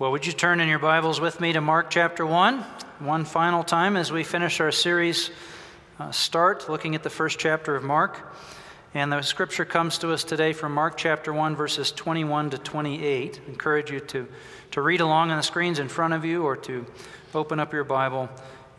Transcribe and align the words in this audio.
Well, 0.00 0.12
would 0.12 0.24
you 0.24 0.32
turn 0.32 0.60
in 0.60 0.68
your 0.70 0.78
Bibles 0.78 1.20
with 1.20 1.42
me 1.42 1.52
to 1.52 1.60
Mark 1.60 1.90
chapter 1.90 2.24
1, 2.24 2.60
one 3.00 3.26
final 3.26 3.62
time 3.62 3.98
as 3.98 4.10
we 4.10 4.24
finish 4.24 4.58
our 4.58 4.72
series 4.72 5.30
uh, 5.98 6.10
start 6.10 6.70
looking 6.70 6.94
at 6.94 7.02
the 7.02 7.10
first 7.10 7.38
chapter 7.38 7.76
of 7.76 7.84
Mark. 7.84 8.32
And 8.94 9.12
the 9.12 9.20
scripture 9.20 9.66
comes 9.66 9.98
to 9.98 10.10
us 10.12 10.24
today 10.24 10.54
from 10.54 10.72
Mark 10.72 10.96
chapter 10.96 11.34
1, 11.34 11.54
verses 11.54 11.92
21 11.92 12.48
to 12.48 12.56
28. 12.56 13.40
I 13.44 13.50
encourage 13.50 13.90
you 13.90 14.00
to, 14.00 14.26
to 14.70 14.80
read 14.80 15.02
along 15.02 15.32
on 15.32 15.36
the 15.36 15.42
screens 15.42 15.78
in 15.78 15.90
front 15.90 16.14
of 16.14 16.24
you 16.24 16.44
or 16.44 16.56
to 16.56 16.86
open 17.34 17.60
up 17.60 17.74
your 17.74 17.84
Bible 17.84 18.30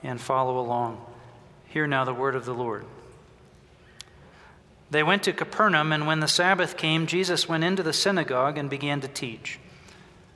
and 0.02 0.20
follow 0.20 0.58
along. 0.58 1.06
Hear 1.68 1.86
now 1.86 2.04
the 2.04 2.16
word 2.16 2.34
of 2.34 2.46
the 2.46 2.56
Lord. 2.56 2.84
They 4.90 5.04
went 5.04 5.22
to 5.22 5.34
Capernaum, 5.34 5.92
and 5.92 6.08
when 6.08 6.20
the 6.20 6.28
Sabbath 6.28 6.78
came, 6.78 7.06
Jesus 7.06 7.48
went 7.48 7.64
into 7.64 7.84
the 7.84 7.94
synagogue 7.94 8.58
and 8.58 8.72
began 8.72 9.02
to 9.02 9.08
teach. 9.08 9.60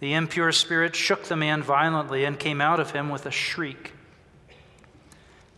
The 0.00 0.14
impure 0.14 0.50
spirit 0.50 0.96
shook 0.96 1.24
the 1.24 1.36
man 1.36 1.62
violently 1.62 2.24
and 2.24 2.38
came 2.38 2.60
out 2.60 2.80
of 2.80 2.90
him 2.90 3.10
with 3.10 3.26
a 3.26 3.30
shriek. 3.30 3.92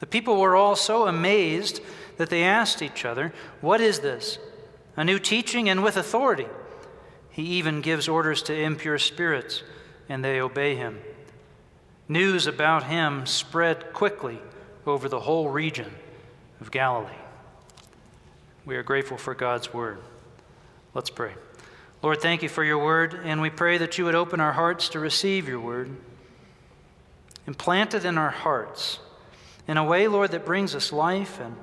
The 0.00 0.06
people 0.06 0.40
were 0.40 0.56
all 0.56 0.74
so 0.74 1.06
amazed 1.06 1.80
that 2.16 2.28
they 2.28 2.42
asked 2.42 2.82
each 2.82 3.04
other, 3.04 3.32
What 3.60 3.80
is 3.80 4.00
this? 4.00 4.38
A 4.96 5.04
new 5.04 5.18
teaching 5.18 5.68
and 5.68 5.82
with 5.82 5.96
authority. 5.96 6.48
He 7.30 7.42
even 7.42 7.80
gives 7.80 8.08
orders 8.08 8.42
to 8.42 8.54
impure 8.54 8.98
spirits, 8.98 9.62
and 10.08 10.24
they 10.24 10.40
obey 10.40 10.74
him. 10.74 11.00
News 12.08 12.46
about 12.46 12.84
him 12.84 13.24
spread 13.26 13.92
quickly 13.92 14.38
over 14.86 15.08
the 15.08 15.20
whole 15.20 15.48
region 15.48 15.90
of 16.60 16.70
Galilee. 16.70 17.08
We 18.66 18.76
are 18.76 18.82
grateful 18.82 19.16
for 19.16 19.34
God's 19.34 19.72
word. 19.72 19.98
Let's 20.94 21.10
pray. 21.10 21.32
Lord, 22.02 22.20
thank 22.20 22.42
you 22.42 22.48
for 22.48 22.64
your 22.64 22.78
word, 22.78 23.20
and 23.24 23.40
we 23.40 23.48
pray 23.48 23.78
that 23.78 23.96
you 23.96 24.04
would 24.04 24.16
open 24.16 24.40
our 24.40 24.52
hearts 24.52 24.88
to 24.90 24.98
receive 24.98 25.48
your 25.48 25.60
word 25.60 25.94
and 27.46 27.56
plant 27.56 27.94
it 27.94 28.04
in 28.04 28.18
our 28.18 28.30
hearts 28.30 28.98
in 29.68 29.76
a 29.76 29.84
way, 29.84 30.08
Lord, 30.08 30.32
that 30.32 30.44
brings 30.44 30.74
us 30.74 30.92
life 30.92 31.38
and, 31.40 31.54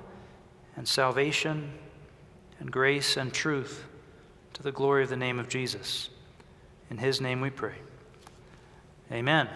and 0.77 0.87
salvation 0.87 1.73
and 2.59 2.71
grace 2.71 3.17
and 3.17 3.33
truth 3.33 3.83
to 4.53 4.63
the 4.63 4.71
glory 4.71 5.03
of 5.03 5.09
the 5.09 5.17
name 5.17 5.39
of 5.39 5.49
Jesus. 5.49 6.09
In 6.89 6.97
his 6.97 7.19
name 7.19 7.41
we 7.41 7.49
pray. 7.49 7.75
Amen. 9.11 9.49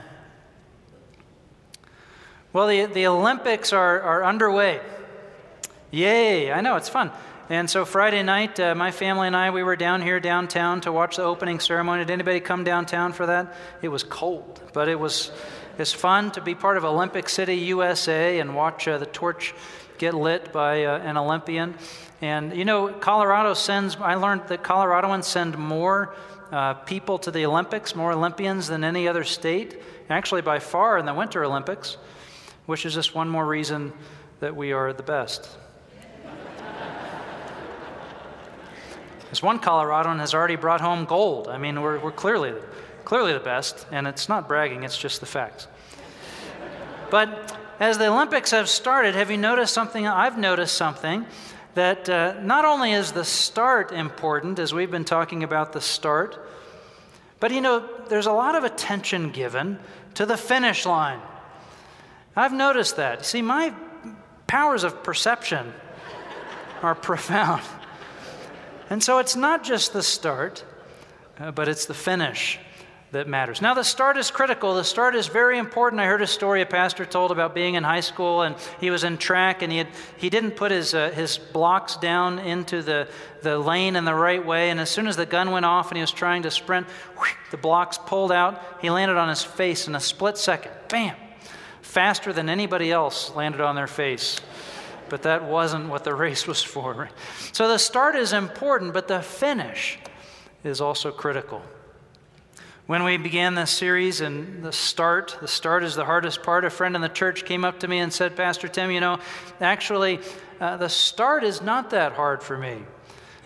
Well, 2.52 2.68
the, 2.68 2.86
the 2.86 3.08
Olympics 3.08 3.72
are, 3.72 4.02
are 4.02 4.24
underway. 4.24 4.82
Yay! 5.92 6.52
I 6.52 6.62
know, 6.62 6.76
it's 6.76 6.90
fun. 6.90 7.12
And 7.50 7.70
so 7.70 7.84
Friday 7.84 8.24
night, 8.24 8.58
uh, 8.58 8.74
my 8.74 8.92
family 8.92 9.28
and 9.28 9.36
I, 9.36 9.50
we 9.50 9.64
were 9.64 9.76
down 9.76 10.02
here 10.02 10.22
downtown 10.22 10.80
to 10.82 10.94
watch 10.94 11.18
the 11.18 11.24
opening 11.24 11.60
ceremony. 11.60 12.06
Did 12.06 12.12
anybody 12.12 12.40
come 12.40 12.64
downtown 12.64 13.12
for 13.12 13.26
that? 13.26 13.54
It 13.82 13.90
was 13.90 14.02
cold, 14.02 14.62
but 14.72 14.88
it 14.88 14.98
was 14.98 15.30
it's 15.78 15.92
fun 15.92 16.32
to 16.32 16.42
be 16.42 16.56
part 16.56 16.78
of 16.78 16.86
Olympic 16.86 17.28
City, 17.28 17.56
USA, 17.56 18.40
and 18.40 18.56
watch 18.56 18.88
uh, 18.88 18.98
the 18.98 19.06
torch 19.06 19.54
get 19.98 20.14
lit 20.14 20.54
by 20.54 20.86
uh, 20.86 21.00
an 21.00 21.18
Olympian. 21.18 21.76
And 22.22 22.56
you 22.56 22.64
know, 22.64 22.94
Colorado 22.94 23.54
sends. 23.56 23.98
I 23.98 24.16
learned 24.16 24.48
that 24.48 24.64
Coloradoans 24.64 25.26
send 25.26 25.58
more 25.58 26.16
uh, 26.50 26.76
people 26.76 27.20
to 27.20 27.32
the 27.32 27.46
Olympics, 27.46 27.94
more 27.94 28.14
Olympians 28.14 28.68
than 28.68 28.86
any 28.86 29.10
other 29.10 29.26
state. 29.26 29.82
Actually, 30.10 30.44
by 30.44 30.60
far 30.60 30.98
in 30.98 31.06
the 31.06 31.14
Winter 31.14 31.44
Olympics, 31.44 31.98
which 32.68 32.86
is 32.86 32.94
just 32.94 33.14
one 33.14 33.28
more 33.28 33.46
reason 33.46 33.92
that 34.40 34.56
we 34.56 34.72
are 34.72 34.94
the 34.94 35.04
best. 35.04 35.58
This 39.34 39.42
one 39.42 39.58
Coloradoan 39.58 40.20
has 40.20 40.36
already 40.36 40.58
brought 40.58 40.80
home 40.80 41.06
gold. 41.06 41.48
I 41.48 41.58
mean, 41.58 41.82
we're, 41.82 41.98
we're 41.98 42.12
clearly, 42.12 42.54
clearly 43.04 43.34
the 43.34 43.40
best, 43.40 43.88
and 43.92 44.06
it's 44.06 44.30
not 44.30 44.48
bragging, 44.48 44.84
it's 44.84 44.96
just 44.96 45.22
the 45.22 45.26
facts. 45.26 45.68
but 47.10 47.58
as 47.80 47.98
the 47.98 48.10
Olympics 48.10 48.52
have 48.52 48.70
started, 48.70 49.16
have 49.16 49.32
you 49.32 49.38
noticed 49.38 49.74
something? 49.74 50.06
I've 50.06 50.38
noticed 50.38 50.76
something 50.76 51.26
that 51.74 52.08
uh, 52.08 52.36
not 52.44 52.64
only 52.64 52.92
is 52.92 53.14
the 53.14 53.26
start 53.26 53.92
important, 53.92 54.60
as 54.60 54.72
we've 54.72 54.92
been 54.92 55.04
talking 55.04 55.42
about 55.42 55.74
the 55.74 55.82
start, 55.82 56.38
but 57.40 57.52
you 57.52 57.62
know, 57.62 57.90
there's 58.10 58.28
a 58.28 58.32
lot 58.32 58.54
of 58.54 58.64
attention 58.64 59.32
given 59.32 59.80
to 60.14 60.28
the 60.28 60.38
finish 60.38 60.86
line. 60.86 61.22
I've 62.36 62.54
noticed 62.54 62.98
that. 62.98 63.26
See, 63.26 63.42
my 63.42 63.74
powers 64.46 64.84
of 64.84 65.02
perception 65.02 65.74
are 66.84 66.94
profound. 67.10 67.64
And 68.94 69.02
so 69.04 69.18
it's 69.18 69.36
not 69.36 69.64
just 69.64 69.92
the 69.92 70.04
start, 70.04 70.64
uh, 71.40 71.50
but 71.50 71.68
it's 71.68 71.88
the 71.88 71.96
finish 71.96 72.60
that 73.12 73.28
matters. 73.28 73.60
Now, 73.60 73.74
the 73.74 73.84
start 73.84 74.18
is 74.18 74.30
critical. 74.30 74.76
The 74.76 74.84
start 74.84 75.16
is 75.16 75.26
very 75.26 75.58
important. 75.58 76.00
I 76.00 76.06
heard 76.06 76.22
a 76.22 76.28
story 76.28 76.62
a 76.62 76.68
pastor 76.68 77.04
told 77.04 77.32
about 77.32 77.56
being 77.56 77.74
in 77.74 77.84
high 77.84 78.02
school, 78.02 78.44
and 78.44 78.56
he 78.80 78.92
was 78.92 79.04
in 79.04 79.18
track, 79.18 79.64
and 79.64 79.72
he, 79.72 79.80
had, 79.80 79.88
he 80.18 80.30
didn't 80.30 80.52
put 80.52 80.70
his, 80.70 80.94
uh, 80.94 81.10
his 81.10 81.40
blocks 81.40 81.98
down 81.98 82.38
into 82.38 82.84
the, 82.84 83.08
the 83.42 83.58
lane 83.58 83.96
in 83.96 84.06
the 84.06 84.14
right 84.14 84.46
way. 84.46 84.70
And 84.70 84.80
as 84.80 84.92
soon 84.92 85.08
as 85.08 85.18
the 85.18 85.26
gun 85.26 85.50
went 85.50 85.66
off 85.66 85.90
and 85.90 85.98
he 85.98 86.02
was 86.02 86.12
trying 86.12 86.44
to 86.44 86.52
sprint, 86.52 86.86
whoosh, 87.18 87.34
the 87.50 87.58
blocks 87.58 87.98
pulled 87.98 88.32
out. 88.32 88.62
He 88.80 88.92
landed 88.92 89.18
on 89.18 89.28
his 89.28 89.42
face 89.42 89.88
in 89.88 89.96
a 89.96 90.00
split 90.00 90.38
second. 90.38 90.72
Bam! 90.90 91.16
Faster 91.82 92.32
than 92.32 92.48
anybody 92.48 92.92
else 92.92 93.34
landed 93.36 93.60
on 93.60 93.74
their 93.74 93.88
face 93.88 94.40
but 95.14 95.22
that 95.22 95.44
wasn't 95.44 95.90
what 95.90 96.04
the 96.04 96.16
race 96.16 96.48
was 96.48 96.64
for. 96.64 97.08
So 97.52 97.68
the 97.68 97.78
start 97.78 98.16
is 98.16 98.34
important, 98.34 98.94
but 98.94 99.08
the 99.08 99.22
finish 99.22 100.00
is 100.64 100.82
also 100.82 101.12
critical. 101.12 101.62
When 102.88 103.04
we 103.04 103.18
began 103.18 103.54
this 103.54 103.70
series 103.70 104.22
and 104.22 104.64
the 104.64 104.72
start, 104.72 105.38
the 105.40 105.48
start 105.48 105.84
is 105.84 105.94
the 105.94 106.04
hardest 106.04 106.42
part, 106.42 106.66
a 106.66 106.72
friend 106.72 106.96
in 106.96 107.04
the 107.04 107.10
church 107.10 107.46
came 107.46 107.64
up 107.64 107.82
to 107.82 107.88
me 107.88 108.00
and 108.00 108.12
said, 108.12 108.36
Pastor 108.36 108.68
Tim, 108.68 108.90
you 108.90 109.02
know, 109.02 109.20
actually, 109.62 110.20
uh, 110.60 110.78
the 110.78 110.90
start 110.90 111.44
is 111.44 111.62
not 111.62 111.92
that 111.92 112.14
hard 112.14 112.42
for 112.42 112.58
me. 112.58 112.80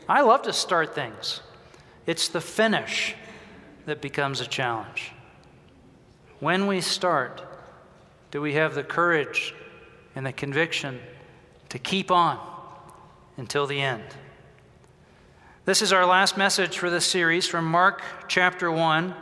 I 0.08 0.22
love 0.22 0.44
to 0.44 0.54
start 0.54 0.96
things, 0.96 1.42
it's 2.06 2.30
the 2.30 2.40
finish 2.40 3.14
that 3.86 4.00
becomes 4.02 4.40
a 4.40 4.48
challenge. 4.48 5.12
When 6.40 6.66
we 6.66 6.80
start, 6.80 7.44
do 8.32 8.40
we 8.40 8.54
have 8.54 8.74
the 8.74 8.86
courage 8.86 9.54
and 10.16 10.26
the 10.26 10.32
conviction 10.32 11.02
to 11.70 11.80
keep 11.80 12.12
on 12.12 12.40
until 13.38 13.68
the 13.68 13.82
end. 13.82 14.04
This 15.66 15.82
is 15.82 15.92
our 15.92 16.06
last 16.06 16.38
message 16.38 16.78
for 16.78 16.90
this 16.90 17.06
series 17.06 17.48
from 17.48 17.66
Mark 17.66 18.02
chapter 18.28 18.72
1. 18.72 19.14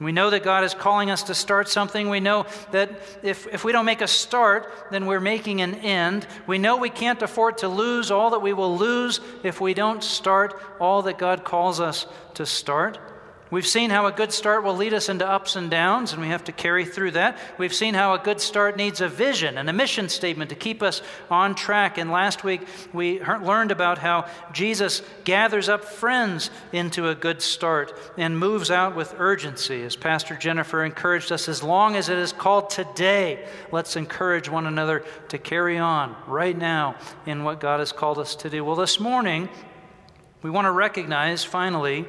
We 0.00 0.12
know 0.12 0.30
that 0.30 0.42
God 0.42 0.64
is 0.64 0.72
calling 0.72 1.10
us 1.10 1.24
to 1.24 1.34
start 1.34 1.68
something. 1.68 2.08
We 2.08 2.20
know 2.20 2.46
that 2.70 2.90
if, 3.22 3.46
if 3.52 3.64
we 3.64 3.72
don't 3.72 3.84
make 3.84 4.00
a 4.00 4.06
start, 4.06 4.72
then 4.90 5.04
we're 5.04 5.20
making 5.20 5.60
an 5.60 5.74
end. 5.74 6.26
We 6.46 6.56
know 6.56 6.78
we 6.78 6.88
can't 6.88 7.20
afford 7.20 7.58
to 7.58 7.68
lose 7.68 8.10
all 8.10 8.30
that 8.30 8.40
we 8.40 8.54
will 8.54 8.78
lose 8.78 9.20
if 9.42 9.60
we 9.60 9.74
don't 9.74 10.02
start 10.02 10.58
all 10.80 11.02
that 11.02 11.18
God 11.18 11.44
calls 11.44 11.80
us 11.80 12.06
to 12.34 12.46
start. 12.46 12.98
We've 13.50 13.66
seen 13.66 13.90
how 13.90 14.06
a 14.06 14.12
good 14.12 14.32
start 14.32 14.62
will 14.62 14.76
lead 14.76 14.94
us 14.94 15.08
into 15.08 15.28
ups 15.28 15.56
and 15.56 15.68
downs, 15.68 16.12
and 16.12 16.22
we 16.22 16.28
have 16.28 16.44
to 16.44 16.52
carry 16.52 16.84
through 16.84 17.12
that. 17.12 17.36
We've 17.58 17.74
seen 17.74 17.94
how 17.94 18.14
a 18.14 18.18
good 18.18 18.40
start 18.40 18.76
needs 18.76 19.00
a 19.00 19.08
vision 19.08 19.58
and 19.58 19.68
a 19.68 19.72
mission 19.72 20.08
statement 20.08 20.50
to 20.50 20.56
keep 20.56 20.84
us 20.84 21.02
on 21.28 21.56
track. 21.56 21.98
And 21.98 22.12
last 22.12 22.44
week, 22.44 22.60
we 22.92 23.20
learned 23.20 23.72
about 23.72 23.98
how 23.98 24.28
Jesus 24.52 25.02
gathers 25.24 25.68
up 25.68 25.84
friends 25.84 26.50
into 26.72 27.08
a 27.08 27.14
good 27.16 27.42
start 27.42 27.92
and 28.16 28.38
moves 28.38 28.70
out 28.70 28.94
with 28.94 29.16
urgency. 29.18 29.82
As 29.82 29.96
Pastor 29.96 30.36
Jennifer 30.36 30.84
encouraged 30.84 31.32
us, 31.32 31.48
as 31.48 31.60
long 31.60 31.96
as 31.96 32.08
it 32.08 32.18
is 32.18 32.32
called 32.32 32.70
today, 32.70 33.44
let's 33.72 33.96
encourage 33.96 34.48
one 34.48 34.68
another 34.68 35.04
to 35.30 35.38
carry 35.38 35.76
on 35.76 36.14
right 36.28 36.56
now 36.56 36.94
in 37.26 37.42
what 37.42 37.58
God 37.58 37.80
has 37.80 37.90
called 37.90 38.20
us 38.20 38.36
to 38.36 38.48
do. 38.48 38.64
Well, 38.64 38.76
this 38.76 39.00
morning, 39.00 39.48
we 40.40 40.50
want 40.50 40.66
to 40.66 40.72
recognize 40.72 41.42
finally 41.42 42.06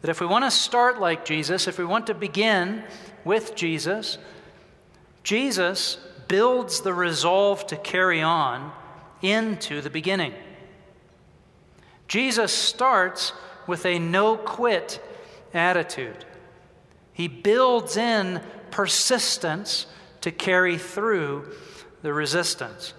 that 0.00 0.10
if 0.10 0.20
we 0.20 0.26
want 0.26 0.44
to 0.44 0.50
start 0.50 1.00
like 1.00 1.24
Jesus, 1.24 1.66
if 1.66 1.78
we 1.78 1.84
want 1.84 2.06
to 2.06 2.14
begin 2.14 2.84
with 3.24 3.54
Jesus, 3.54 4.18
Jesus 5.24 5.98
builds 6.28 6.82
the 6.82 6.94
resolve 6.94 7.66
to 7.68 7.76
carry 7.76 8.22
on 8.22 8.72
into 9.22 9.80
the 9.80 9.90
beginning. 9.90 10.32
Jesus 12.06 12.52
starts 12.52 13.32
with 13.66 13.84
a 13.84 13.98
no 13.98 14.36
quit 14.36 15.02
attitude. 15.52 16.24
He 17.12 17.28
builds 17.28 17.96
in 17.96 18.40
persistence 18.70 19.86
to 20.20 20.30
carry 20.30 20.78
through 20.78 21.52
the 22.02 22.12
resistance. 22.12 22.94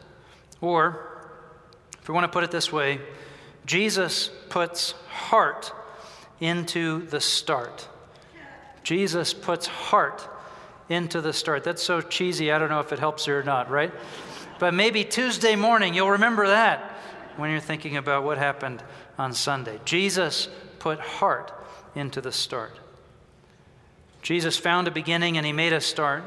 Or, 0.62 1.30
if 2.02 2.08
we 2.08 2.14
want 2.14 2.26
to 2.26 2.32
put 2.32 2.44
it 2.44 2.52
this 2.52 2.72
way, 2.72 3.00
Jesus 3.66 4.30
puts 4.50 4.92
heart 5.08 5.72
into 6.40 7.06
the 7.08 7.20
start. 7.20 7.88
Jesus 8.84 9.34
puts 9.34 9.68
heart 9.68 10.28
into 10.90 11.22
the 11.22 11.34
start. 11.34 11.64
That's 11.64 11.84
so 11.84 12.02
cheesy, 12.02 12.52
I 12.52 12.60
don't 12.60 12.70
know 12.70 12.80
if 12.80 12.92
it 12.92 13.00
helps 13.00 13.28
you 13.28 13.36
or 13.36 13.44
not, 13.44 13.70
right? 13.70 13.94
But 14.60 14.74
maybe 14.74 15.04
Tuesday 15.04 15.56
morning 15.56 15.94
you'll 15.94 16.12
remember 16.12 16.48
that 16.48 16.98
when 17.38 17.52
you're 17.52 17.60
thinking 17.60 17.96
about 17.98 18.24
what 18.24 18.38
happened 18.38 18.84
on 19.18 19.34
Sunday. 19.34 19.80
Jesus 19.86 20.50
put 20.80 21.00
heart 21.00 21.54
into 21.96 22.22
the 22.22 22.32
start. 22.32 22.80
Jesus 24.22 24.58
found 24.58 24.88
a 24.88 24.92
beginning 24.92 25.38
and 25.38 25.46
he 25.46 25.54
made 25.54 25.74
a 25.74 25.82
start. 25.82 26.24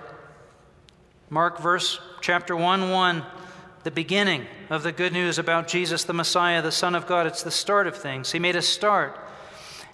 Mark 1.29 1.59
verse 1.61 2.01
chapter 2.21 2.57
1 2.57 2.91
1, 2.91 3.25
the 3.85 3.91
beginning 3.91 4.47
of 4.71 4.83
the 4.83 4.93
good 4.93 5.13
news 5.13 5.39
about 5.39 5.69
Jesus 5.69 6.05
the 6.05 6.13
Messiah, 6.13 6.63
the 6.63 6.73
Son 6.73 6.95
of 6.95 7.07
God. 7.07 7.27
It's 7.27 7.43
the 7.43 7.51
start 7.51 7.87
of 7.87 7.97
things. 7.97 8.33
He 8.33 8.39
made 8.39 8.57
a 8.57 8.63
start. 8.63 9.19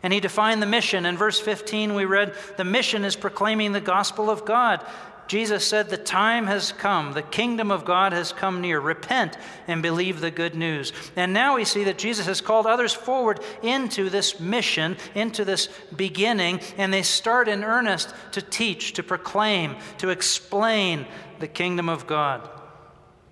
And 0.02 0.12
he 0.12 0.20
defined 0.20 0.62
the 0.62 0.66
mission. 0.66 1.06
In 1.06 1.16
verse 1.16 1.40
15, 1.40 1.94
we 1.94 2.04
read, 2.04 2.34
The 2.56 2.64
mission 2.64 3.04
is 3.04 3.16
proclaiming 3.16 3.72
the 3.72 3.80
gospel 3.80 4.30
of 4.30 4.44
God. 4.44 4.84
Jesus 5.28 5.66
said, 5.66 5.88
The 5.88 5.98
time 5.98 6.46
has 6.46 6.72
come. 6.72 7.12
The 7.12 7.22
kingdom 7.22 7.70
of 7.70 7.84
God 7.84 8.12
has 8.12 8.32
come 8.32 8.60
near. 8.60 8.80
Repent 8.80 9.36
and 9.68 9.82
believe 9.82 10.20
the 10.20 10.30
good 10.30 10.54
news. 10.54 10.92
And 11.16 11.34
now 11.34 11.56
we 11.56 11.64
see 11.64 11.84
that 11.84 11.98
Jesus 11.98 12.26
has 12.26 12.40
called 12.40 12.66
others 12.66 12.94
forward 12.94 13.40
into 13.62 14.08
this 14.08 14.40
mission, 14.40 14.96
into 15.14 15.44
this 15.44 15.68
beginning, 15.94 16.60
and 16.78 16.92
they 16.92 17.02
start 17.02 17.46
in 17.46 17.62
earnest 17.62 18.14
to 18.32 18.42
teach, 18.42 18.94
to 18.94 19.02
proclaim, 19.02 19.76
to 19.98 20.08
explain 20.08 21.06
the 21.40 21.48
kingdom 21.48 21.88
of 21.88 22.06
God, 22.06 22.48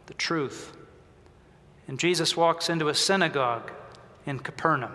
the 0.05 0.15
truth. 0.15 0.77
And 1.89 1.99
Jesus 1.99 2.37
walks 2.37 2.69
into 2.69 2.89
a 2.89 2.95
synagogue 2.95 3.73
in 4.27 4.39
Capernaum. 4.41 4.93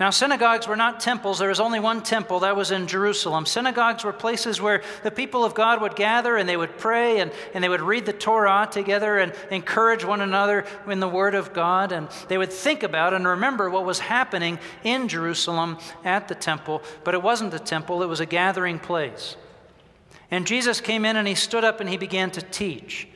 Now, 0.00 0.10
synagogues 0.10 0.66
were 0.66 0.74
not 0.74 0.98
temples. 0.98 1.38
There 1.38 1.48
was 1.48 1.60
only 1.60 1.78
one 1.78 2.02
temple, 2.02 2.40
that 2.40 2.56
was 2.56 2.72
in 2.72 2.88
Jerusalem. 2.88 3.46
Synagogues 3.46 4.02
were 4.02 4.12
places 4.12 4.60
where 4.60 4.82
the 5.04 5.10
people 5.12 5.44
of 5.44 5.54
God 5.54 5.80
would 5.80 5.94
gather 5.94 6.36
and 6.36 6.48
they 6.48 6.56
would 6.56 6.78
pray 6.78 7.20
and, 7.20 7.30
and 7.54 7.62
they 7.62 7.68
would 7.68 7.80
read 7.80 8.04
the 8.04 8.12
Torah 8.12 8.68
together 8.68 9.18
and 9.18 9.32
encourage 9.52 10.04
one 10.04 10.20
another 10.20 10.64
in 10.88 10.98
the 10.98 11.08
Word 11.08 11.36
of 11.36 11.52
God. 11.52 11.92
And 11.92 12.08
they 12.26 12.38
would 12.38 12.52
think 12.52 12.82
about 12.82 13.14
and 13.14 13.24
remember 13.24 13.70
what 13.70 13.84
was 13.84 14.00
happening 14.00 14.58
in 14.82 15.06
Jerusalem 15.06 15.78
at 16.04 16.26
the 16.26 16.34
temple. 16.34 16.82
But 17.04 17.14
it 17.14 17.22
wasn't 17.22 17.54
a 17.54 17.60
temple, 17.60 18.02
it 18.02 18.08
was 18.08 18.20
a 18.20 18.26
gathering 18.26 18.80
place. 18.80 19.36
And 20.28 20.44
Jesus 20.44 20.80
came 20.80 21.04
in 21.04 21.16
and 21.16 21.28
he 21.28 21.36
stood 21.36 21.62
up 21.62 21.78
and 21.78 21.88
he 21.88 21.96
began 21.96 22.32
to 22.32 22.42
teach. 22.42 23.06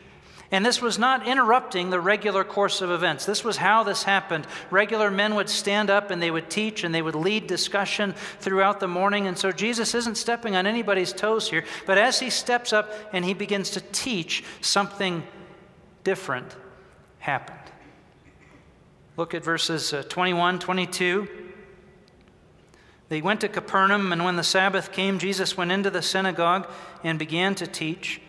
And 0.50 0.65
this 0.65 0.81
was 0.81 0.99
not 0.99 1.27
interrupting 1.27 1.91
the 1.91 2.00
regular 2.00 2.43
course 2.43 2.81
of 2.81 2.91
events. 2.91 3.27
This 3.27 3.45
was 3.45 3.59
how 3.59 3.83
this 3.83 4.05
happened. 4.05 4.47
Regular 4.71 5.11
men 5.11 5.35
would 5.35 5.50
stand 5.50 5.91
up 5.91 6.11
and 6.11 6.23
they 6.23 6.31
would 6.31 6.49
teach 6.49 6.85
and 6.85 6.95
they 6.95 7.03
would 7.03 7.15
lead 7.15 7.47
discussion 7.47 8.15
throughout 8.41 8.81
the 8.81 8.89
morning. 8.89 9.27
And 9.27 9.37
so 9.37 9.53
Jesus 9.53 9.95
isn't 9.95 10.17
stepping 10.17 10.56
on 10.56 10.67
anybody's 10.67 11.12
toes 11.12 11.50
here. 11.50 11.65
But 11.85 11.99
as 11.99 12.19
he 12.21 12.31
steps 12.31 12.73
up 12.73 12.91
and 13.12 13.27
he 13.27 13.35
begins 13.35 13.71
to 13.71 13.83
teach, 13.93 14.43
something 14.62 15.23
different 16.03 16.56
happened. 17.19 17.59
Look 19.19 19.35
at 19.35 19.45
verses 19.45 19.93
uh, 19.93 20.05
21, 20.09 20.61
22. 20.61 21.29
They 23.11 23.21
went 23.21 23.41
to 23.41 23.49
Capernaum, 23.49 24.12
and 24.12 24.25
when 24.25 24.37
the 24.37 24.45
Sabbath 24.45 24.93
came, 24.93 25.19
Jesus 25.19 25.56
went 25.56 25.73
into 25.73 25.91
the 25.91 26.03
synagogue 26.03 26.69
and 27.03 27.19
began 27.19 27.55
to 27.56 27.67
teach. 27.67 28.21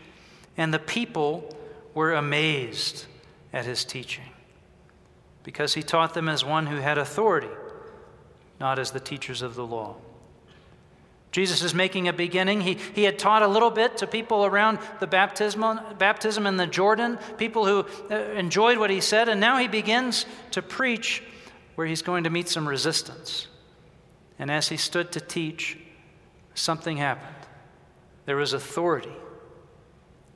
And 0.57 0.74
the 0.74 0.80
people 0.80 1.56
were 1.94 2.13
amazed 2.13 3.06
at 3.51 3.65
his 3.65 3.83
teaching 3.83 4.30
because 5.44 5.74
he 5.74 5.83
taught 5.83 6.13
them 6.13 6.30
as 6.30 6.45
one 6.45 6.68
who 6.68 6.77
had 6.77 6.97
authority, 6.97 7.50
not 8.59 8.77
as 8.77 8.91
the 8.91 9.00
teachers 9.00 9.41
of 9.41 9.56
the 9.56 9.65
law. 9.65 9.95
Jesus 11.31 11.62
is 11.62 11.75
making 11.75 12.07
a 12.07 12.13
beginning. 12.13 12.62
He, 12.62 12.77
he 12.95 13.03
had 13.03 13.19
taught 13.19 13.44
a 13.44 13.47
little 13.47 13.69
bit 13.69 13.97
to 13.97 14.07
people 14.07 14.45
around 14.45 14.80
the 15.00 15.07
baptism, 15.07 15.80
baptism 15.97 16.47
in 16.47 16.57
the 16.57 16.65
Jordan, 16.65 17.19
people 17.38 17.65
who 17.65 17.86
uh, 18.09 18.15
enjoyed 18.31 18.80
what 18.80 18.89
he 18.89 19.00
said, 19.00 19.30
and 19.30 19.39
now 19.39 19.57
he 19.57 19.68
begins 19.68 20.25
to 20.51 20.62
preach 20.62 21.24
where 21.75 21.85
he's 21.85 22.01
going 22.01 22.24
to 22.24 22.30
meet 22.30 22.50
some 22.50 22.68
resistance. 22.68 23.47
And 24.39 24.50
as 24.50 24.69
he 24.69 24.77
stood 24.77 25.12
to 25.12 25.21
teach, 25.21 25.77
something 26.56 26.97
happened. 26.97 27.35
There 28.25 28.35
was 28.35 28.53
authority 28.53 29.13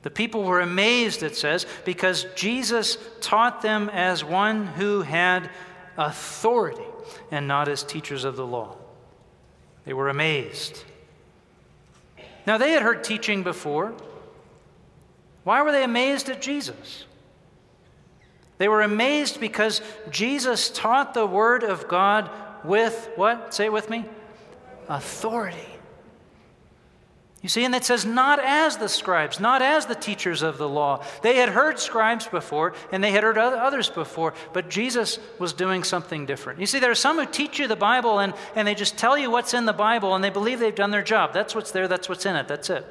the 0.04 0.12
people 0.12 0.44
were 0.44 0.60
amazed, 0.60 1.24
it 1.24 1.36
says, 1.36 1.66
because 1.86 2.26
Jesus 2.36 2.98
taught 3.22 3.62
them 3.62 3.90
as 3.90 4.24
one 4.24 4.68
who 4.68 5.02
had 5.02 5.50
authority 5.98 6.84
and 7.32 7.48
not 7.48 7.68
as 7.70 7.84
teachers 7.84 8.26
of 8.26 8.36
the 8.36 8.46
law. 8.46 8.76
They 9.86 9.94
were 9.94 10.10
amazed. 10.10 10.84
Now, 12.46 12.58
they 12.58 12.72
had 12.72 12.82
heard 12.82 13.04
teaching 13.04 13.44
before. 13.44 13.94
Why 15.46 15.62
were 15.62 15.72
they 15.72 15.84
amazed 15.84 16.30
at 16.30 16.42
Jesus? 16.42 17.06
They 18.58 18.68
were 18.68 18.82
amazed 18.82 19.40
because 19.40 19.82
Jesus 20.10 20.70
taught 20.70 21.14
the 21.14 21.26
Word 21.26 21.64
of 21.64 21.88
God 21.88 22.30
with 22.64 23.10
what? 23.16 23.54
Say 23.54 23.66
it 23.66 23.74
with 23.74 23.90
me 23.90 24.06
authority. 24.90 25.73
You 27.44 27.50
see, 27.50 27.66
and 27.66 27.76
it 27.76 27.84
says, 27.84 28.06
not 28.06 28.40
as 28.40 28.78
the 28.78 28.88
scribes, 28.88 29.42
not 29.42 29.62
as 29.62 29.86
the 29.86 29.96
teachers 29.96 30.42
of 30.44 30.58
the 30.58 30.68
law. 30.68 31.04
They 31.24 31.36
had 31.36 31.50
heard 31.50 31.78
scribes 31.78 32.26
before, 32.26 32.74
and 32.90 33.04
they 33.04 33.12
had 33.12 33.24
heard 33.24 33.38
others 33.38 33.90
before, 33.90 34.34
but 34.54 34.70
Jesus 34.70 35.20
was 35.40 35.52
doing 35.52 35.84
something 35.84 36.26
different. 36.26 36.62
You 36.62 36.66
see, 36.66 36.80
there 36.80 36.90
are 36.90 36.96
some 36.96 37.20
who 37.20 37.26
teach 37.26 37.60
you 37.60 37.68
the 37.68 37.76
Bible, 37.76 38.20
and, 38.20 38.34
and 38.56 38.66
they 38.66 38.76
just 38.76 38.98
tell 38.98 39.18
you 39.18 39.30
what's 39.30 39.54
in 39.54 39.66
the 39.66 39.74
Bible, 39.74 40.16
and 40.16 40.24
they 40.24 40.30
believe 40.30 40.60
they've 40.60 40.74
done 40.74 40.92
their 40.92 41.04
job. 41.04 41.34
That's 41.34 41.54
what's 41.54 41.72
there, 41.72 41.90
that's 41.90 42.08
what's 42.08 42.26
in 42.26 42.38
it, 42.38 42.48
that's 42.48 42.70
it. 42.70 42.86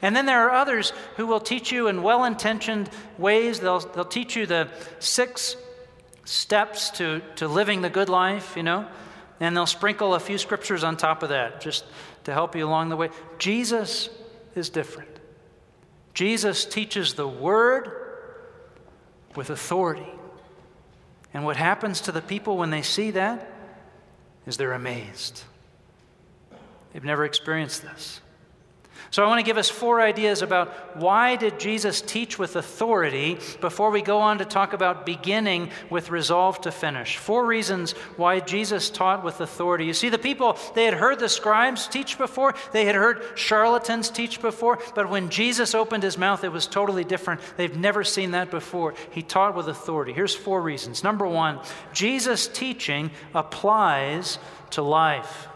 And 0.00 0.16
then 0.16 0.24
there 0.24 0.48
are 0.48 0.52
others 0.52 0.94
who 1.16 1.26
will 1.26 1.40
teach 1.40 1.70
you 1.70 1.88
in 1.88 2.02
well 2.02 2.24
intentioned 2.24 2.88
ways. 3.18 3.60
They'll, 3.60 3.80
they'll 3.80 4.04
teach 4.06 4.34
you 4.34 4.46
the 4.46 4.68
six 4.98 5.56
steps 6.24 6.88
to, 6.92 7.20
to 7.36 7.48
living 7.48 7.82
the 7.82 7.90
good 7.90 8.08
life, 8.08 8.56
you 8.56 8.62
know, 8.62 8.86
and 9.40 9.56
they'll 9.56 9.66
sprinkle 9.66 10.14
a 10.14 10.20
few 10.20 10.38
scriptures 10.38 10.84
on 10.84 10.96
top 10.96 11.22
of 11.22 11.28
that. 11.30 11.60
Just 11.60 11.84
to 12.24 12.32
help 12.32 12.56
you 12.56 12.66
along 12.66 12.88
the 12.88 12.96
way. 12.96 13.10
Jesus 13.38 14.10
is 14.54 14.70
different. 14.70 15.10
Jesus 16.14 16.64
teaches 16.64 17.14
the 17.14 17.28
Word 17.28 17.90
with 19.36 19.50
authority. 19.50 20.10
And 21.32 21.44
what 21.44 21.56
happens 21.56 22.00
to 22.02 22.12
the 22.12 22.20
people 22.20 22.56
when 22.56 22.70
they 22.70 22.82
see 22.82 23.10
that 23.12 23.50
is 24.46 24.56
they're 24.56 24.72
amazed. 24.72 25.42
They've 26.92 27.04
never 27.04 27.24
experienced 27.24 27.82
this. 27.82 28.20
So 29.10 29.24
I 29.24 29.26
want 29.26 29.38
to 29.38 29.44
give 29.44 29.56
us 29.56 29.70
four 29.70 30.02
ideas 30.02 30.42
about 30.42 30.96
why 30.98 31.36
did 31.36 31.58
Jesus 31.58 32.02
teach 32.02 32.38
with 32.38 32.56
authority 32.56 33.38
before 33.60 33.90
we 33.90 34.02
go 34.02 34.18
on 34.18 34.38
to 34.38 34.44
talk 34.44 34.74
about 34.74 35.06
beginning 35.06 35.70
with 35.88 36.10
resolve 36.10 36.60
to 36.62 36.70
finish. 36.70 37.16
Four 37.16 37.46
reasons 37.46 37.92
why 38.16 38.40
Jesus 38.40 38.90
taught 38.90 39.24
with 39.24 39.40
authority. 39.40 39.86
You 39.86 39.94
see 39.94 40.10
the 40.10 40.18
people 40.18 40.58
they 40.74 40.84
had 40.84 40.94
heard 40.94 41.20
the 41.20 41.28
scribes 41.28 41.88
teach 41.88 42.18
before, 42.18 42.54
they 42.72 42.84
had 42.84 42.94
heard 42.94 43.22
charlatans 43.34 44.10
teach 44.10 44.42
before, 44.42 44.78
but 44.94 45.08
when 45.08 45.30
Jesus 45.30 45.74
opened 45.74 46.02
his 46.02 46.18
mouth 46.18 46.44
it 46.44 46.52
was 46.52 46.66
totally 46.66 47.04
different. 47.04 47.40
They've 47.56 47.76
never 47.76 48.04
seen 48.04 48.32
that 48.32 48.50
before. 48.50 48.94
He 49.10 49.22
taught 49.22 49.56
with 49.56 49.68
authority. 49.68 50.12
Here's 50.12 50.34
four 50.34 50.60
reasons. 50.60 51.02
Number 51.02 51.26
1, 51.26 51.60
Jesus 51.94 52.46
teaching 52.46 53.10
applies 53.34 54.38
to 54.70 54.82
life. 54.82 55.48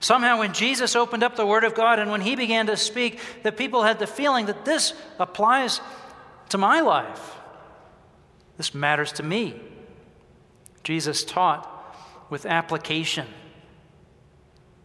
Somehow, 0.00 0.38
when 0.38 0.54
Jesus 0.54 0.96
opened 0.96 1.22
up 1.22 1.36
the 1.36 1.46
Word 1.46 1.62
of 1.62 1.74
God 1.74 1.98
and 1.98 2.10
when 2.10 2.22
he 2.22 2.34
began 2.34 2.66
to 2.66 2.76
speak, 2.76 3.20
the 3.42 3.52
people 3.52 3.82
had 3.82 3.98
the 3.98 4.06
feeling 4.06 4.46
that 4.46 4.64
this 4.64 4.94
applies 5.18 5.80
to 6.48 6.58
my 6.58 6.80
life. 6.80 7.36
This 8.56 8.74
matters 8.74 9.12
to 9.12 9.22
me. 9.22 9.60
Jesus 10.82 11.22
taught 11.22 11.68
with 12.30 12.46
application. 12.46 13.26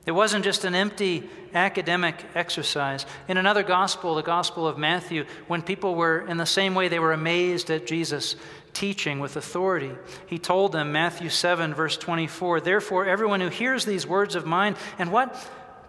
It 0.06 0.12
wasn't 0.12 0.44
just 0.44 0.66
an 0.66 0.76
empty 0.76 1.28
academic 1.54 2.24
exercise. 2.36 3.06
In 3.28 3.38
another 3.38 3.64
gospel, 3.64 4.16
the 4.16 4.22
Gospel 4.22 4.68
of 4.68 4.78
Matthew, 4.78 5.26
when 5.48 5.62
people 5.62 5.96
were 5.96 6.28
in 6.28 6.38
the 6.38 6.46
same 6.46 6.76
way, 6.76 6.90
they 6.90 7.00
were 7.00 7.14
amazed 7.14 7.72
at 7.72 7.88
Jesus' 7.88 8.36
teaching 8.76 9.20
with 9.20 9.36
authority. 9.36 9.92
He 10.28 10.38
told 10.38 10.74
them, 10.74 10.92
Matthew 10.92 11.30
7, 11.30 11.74
verse 11.74 11.98
24, 11.98 12.62
Therefore, 12.62 13.06
everyone 13.06 13.42
who 13.42 13.48
hears 13.48 13.86
these 13.86 14.06
words 14.06 14.36
of 14.36 14.46
mine 14.46 14.76
and 15.00 15.12
what 15.12 15.36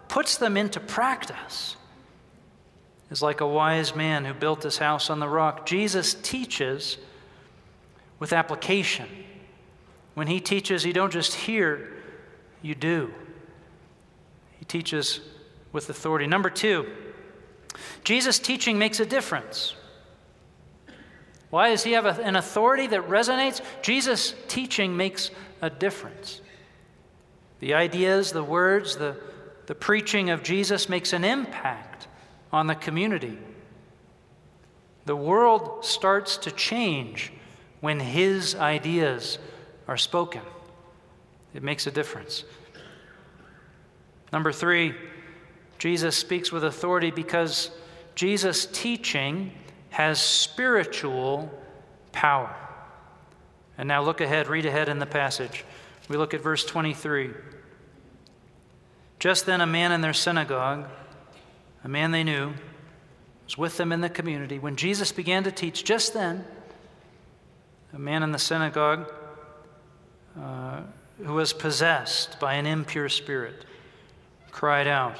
puts 0.07 0.37
them 0.37 0.57
into 0.57 0.79
practice 0.79 1.75
is 3.11 3.21
like 3.21 3.41
a 3.41 3.47
wise 3.47 3.95
man 3.95 4.25
who 4.25 4.33
built 4.33 4.63
his 4.63 4.77
house 4.77 5.09
on 5.09 5.19
the 5.19 5.27
rock. 5.27 5.65
Jesus 5.65 6.15
teaches 6.15 6.97
with 8.19 8.33
application. 8.33 9.07
When 10.15 10.27
he 10.27 10.39
teaches, 10.39 10.83
you 10.83 10.93
don't 10.93 11.13
just 11.13 11.33
hear, 11.35 11.93
you 12.61 12.73
do. 12.73 13.13
He 14.59 14.65
teaches 14.65 15.19
with 15.71 15.89
authority. 15.89 16.25
Number 16.25 16.49
two, 16.49 16.87
Jesus' 18.03 18.39
teaching 18.39 18.79
makes 18.79 18.99
a 18.99 19.05
difference. 19.05 19.75
Why 21.49 21.69
does 21.69 21.83
he 21.83 21.93
have 21.93 22.05
an 22.19 22.35
authority 22.35 22.87
that 22.87 23.07
resonates? 23.07 23.61
Jesus' 23.81 24.33
teaching 24.47 24.97
makes 24.97 25.31
a 25.61 25.69
difference. 25.69 26.41
The 27.59 27.73
ideas, 27.73 28.31
the 28.31 28.43
words, 28.43 28.97
the, 28.97 29.15
the 29.65 29.75
preaching 29.75 30.29
of 30.29 30.43
Jesus 30.43 30.89
makes 30.89 31.13
an 31.13 31.23
impact 31.23 32.07
on 32.51 32.67
the 32.67 32.75
community. 32.75 33.37
The 35.05 35.15
world 35.15 35.85
starts 35.85 36.37
to 36.37 36.51
change 36.51 37.31
when 37.79 37.99
his 37.99 38.55
ideas 38.55 39.39
are 39.87 39.97
spoken. 39.97 40.41
It 41.53 41.63
makes 41.63 41.87
a 41.87 41.91
difference. 41.91 42.43
Number 44.33 44.51
three, 44.51 44.93
Jesus 45.79 46.17
speaks 46.17 46.51
with 46.51 46.65
authority 46.65 47.11
because 47.11 47.71
Jesus' 48.15 48.65
teaching 48.65 49.51
has 49.97 50.21
spiritual 50.21 51.51
power. 52.11 52.55
And 53.79 53.87
now 53.87 54.03
look 54.03 54.21
ahead, 54.21 54.47
read 54.47 54.67
ahead 54.67 54.89
in 54.89 54.99
the 54.99 55.07
passage. 55.07 55.65
We 56.07 56.17
look 56.17 56.35
at 56.35 56.41
verse 56.41 56.63
23. 56.63 57.31
Just 59.17 59.47
then, 59.47 59.59
a 59.59 59.65
man 59.65 59.91
in 59.91 60.01
their 60.01 60.13
synagogue, 60.13 60.85
a 61.83 61.87
man 61.87 62.11
they 62.11 62.23
knew, 62.23 62.53
was 63.45 63.57
with 63.57 63.77
them 63.77 63.91
in 63.91 64.01
the 64.01 64.09
community. 64.09 64.59
When 64.59 64.75
Jesus 64.75 65.11
began 65.11 65.43
to 65.45 65.51
teach, 65.51 65.83
just 65.83 66.13
then, 66.13 66.45
a 67.91 67.97
man 67.97 68.21
in 68.21 68.31
the 68.31 68.37
synagogue 68.37 69.11
uh, 70.39 70.81
who 71.25 71.33
was 71.33 71.53
possessed 71.53 72.39
by 72.39 72.53
an 72.53 72.67
impure 72.67 73.09
spirit 73.09 73.65
cried 74.51 74.85
out. 74.85 75.17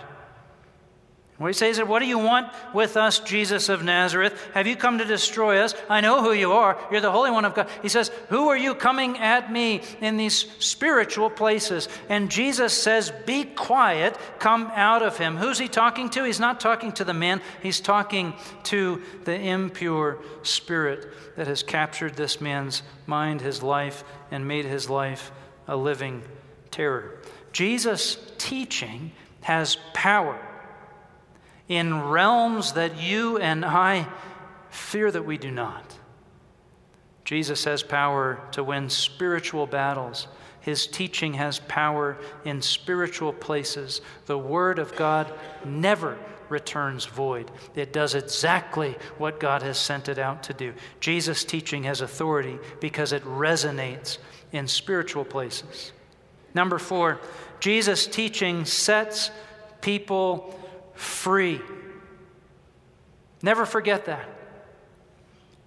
What 1.37 1.49
he 1.49 1.53
says 1.53 1.79
What 1.79 1.99
do 1.99 2.05
you 2.05 2.17
want 2.17 2.51
with 2.73 2.97
us, 2.97 3.19
Jesus 3.19 3.69
of 3.69 3.83
Nazareth? 3.83 4.49
Have 4.55 4.65
you 4.65 4.75
come 4.75 4.97
to 4.97 5.05
destroy 5.05 5.59
us? 5.59 5.75
I 5.87 6.01
know 6.01 6.23
who 6.23 6.33
you 6.33 6.53
are. 6.53 6.79
You're 6.91 7.01
the 7.01 7.11
Holy 7.11 7.29
One 7.29 7.45
of 7.45 7.53
God. 7.53 7.69
He 7.83 7.89
says, 7.89 8.09
Who 8.29 8.47
are 8.49 8.57
you 8.57 8.73
coming 8.73 9.19
at 9.19 9.51
me 9.51 9.81
in 10.01 10.17
these 10.17 10.47
spiritual 10.57 11.29
places? 11.29 11.89
And 12.09 12.31
Jesus 12.31 12.73
says, 12.73 13.11
Be 13.27 13.43
quiet, 13.43 14.17
come 14.39 14.71
out 14.73 15.03
of 15.03 15.19
him. 15.19 15.37
Who's 15.37 15.59
he 15.59 15.67
talking 15.67 16.09
to? 16.11 16.23
He's 16.23 16.39
not 16.39 16.59
talking 16.59 16.91
to 16.93 17.03
the 17.03 17.13
man, 17.13 17.41
he's 17.61 17.79
talking 17.79 18.33
to 18.63 19.03
the 19.25 19.35
impure 19.35 20.17
spirit 20.41 21.07
that 21.35 21.45
has 21.45 21.61
captured 21.61 22.15
this 22.15 22.41
man's 22.41 22.81
mind, 23.05 23.41
his 23.41 23.61
life, 23.61 24.03
and 24.31 24.47
made 24.47 24.65
his 24.65 24.89
life 24.89 25.31
a 25.67 25.75
living 25.75 26.23
terror. 26.71 27.19
Jesus' 27.51 28.17
teaching 28.39 29.11
has 29.41 29.77
power 29.93 30.46
in 31.67 32.01
realms 32.03 32.73
that 32.73 33.01
you 33.01 33.37
and 33.37 33.65
I 33.65 34.07
fear 34.69 35.11
that 35.11 35.25
we 35.25 35.37
do 35.37 35.51
not. 35.51 35.97
Jesus 37.25 37.65
has 37.65 37.83
power 37.83 38.39
to 38.51 38.63
win 38.63 38.89
spiritual 38.89 39.67
battles. 39.67 40.27
His 40.61 40.87
teaching 40.87 41.33
has 41.33 41.59
power 41.59 42.17
in 42.45 42.61
spiritual 42.61 43.33
places. 43.33 44.01
The 44.27 44.37
Word 44.37 44.79
of 44.79 44.95
God 44.95 45.31
never 45.65 46.17
returns 46.49 47.05
void. 47.05 47.51
It 47.75 47.91
does 47.91 48.15
exactly 48.15 48.95
what 49.17 49.39
God 49.39 49.61
has 49.61 49.77
sent 49.77 50.07
it 50.07 50.17
out 50.17 50.43
to 50.43 50.53
do. 50.53 50.73
Jesus' 51.01 51.43
teaching 51.43 51.83
has 51.83 51.99
authority 51.99 52.59
because 52.79 53.11
it 53.11 53.23
resonates 53.25 54.17
in 54.53 54.67
spiritual 54.67 55.25
places. 55.25 55.91
Number 56.53 56.79
four, 56.79 57.19
Jesus' 57.59 58.07
teaching 58.07 58.65
sets 58.65 59.31
people 59.81 60.57
free. 60.97 61.61
Never 63.41 63.65
forget 63.65 64.05
that. 64.05 64.27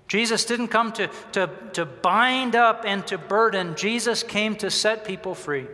Jesus 0.09 0.45
didn't 0.45 0.69
come 0.69 0.93
to, 0.93 1.09
to, 1.33 1.49
to 1.75 1.87
bind 1.87 2.57
up 2.57 2.83
and 2.85 3.07
to 3.07 3.17
burden, 3.17 3.77
Jesus 3.77 4.23
came 4.25 4.57
to 4.57 4.71
set 4.71 5.05
people 5.05 5.35
free. 5.35 5.67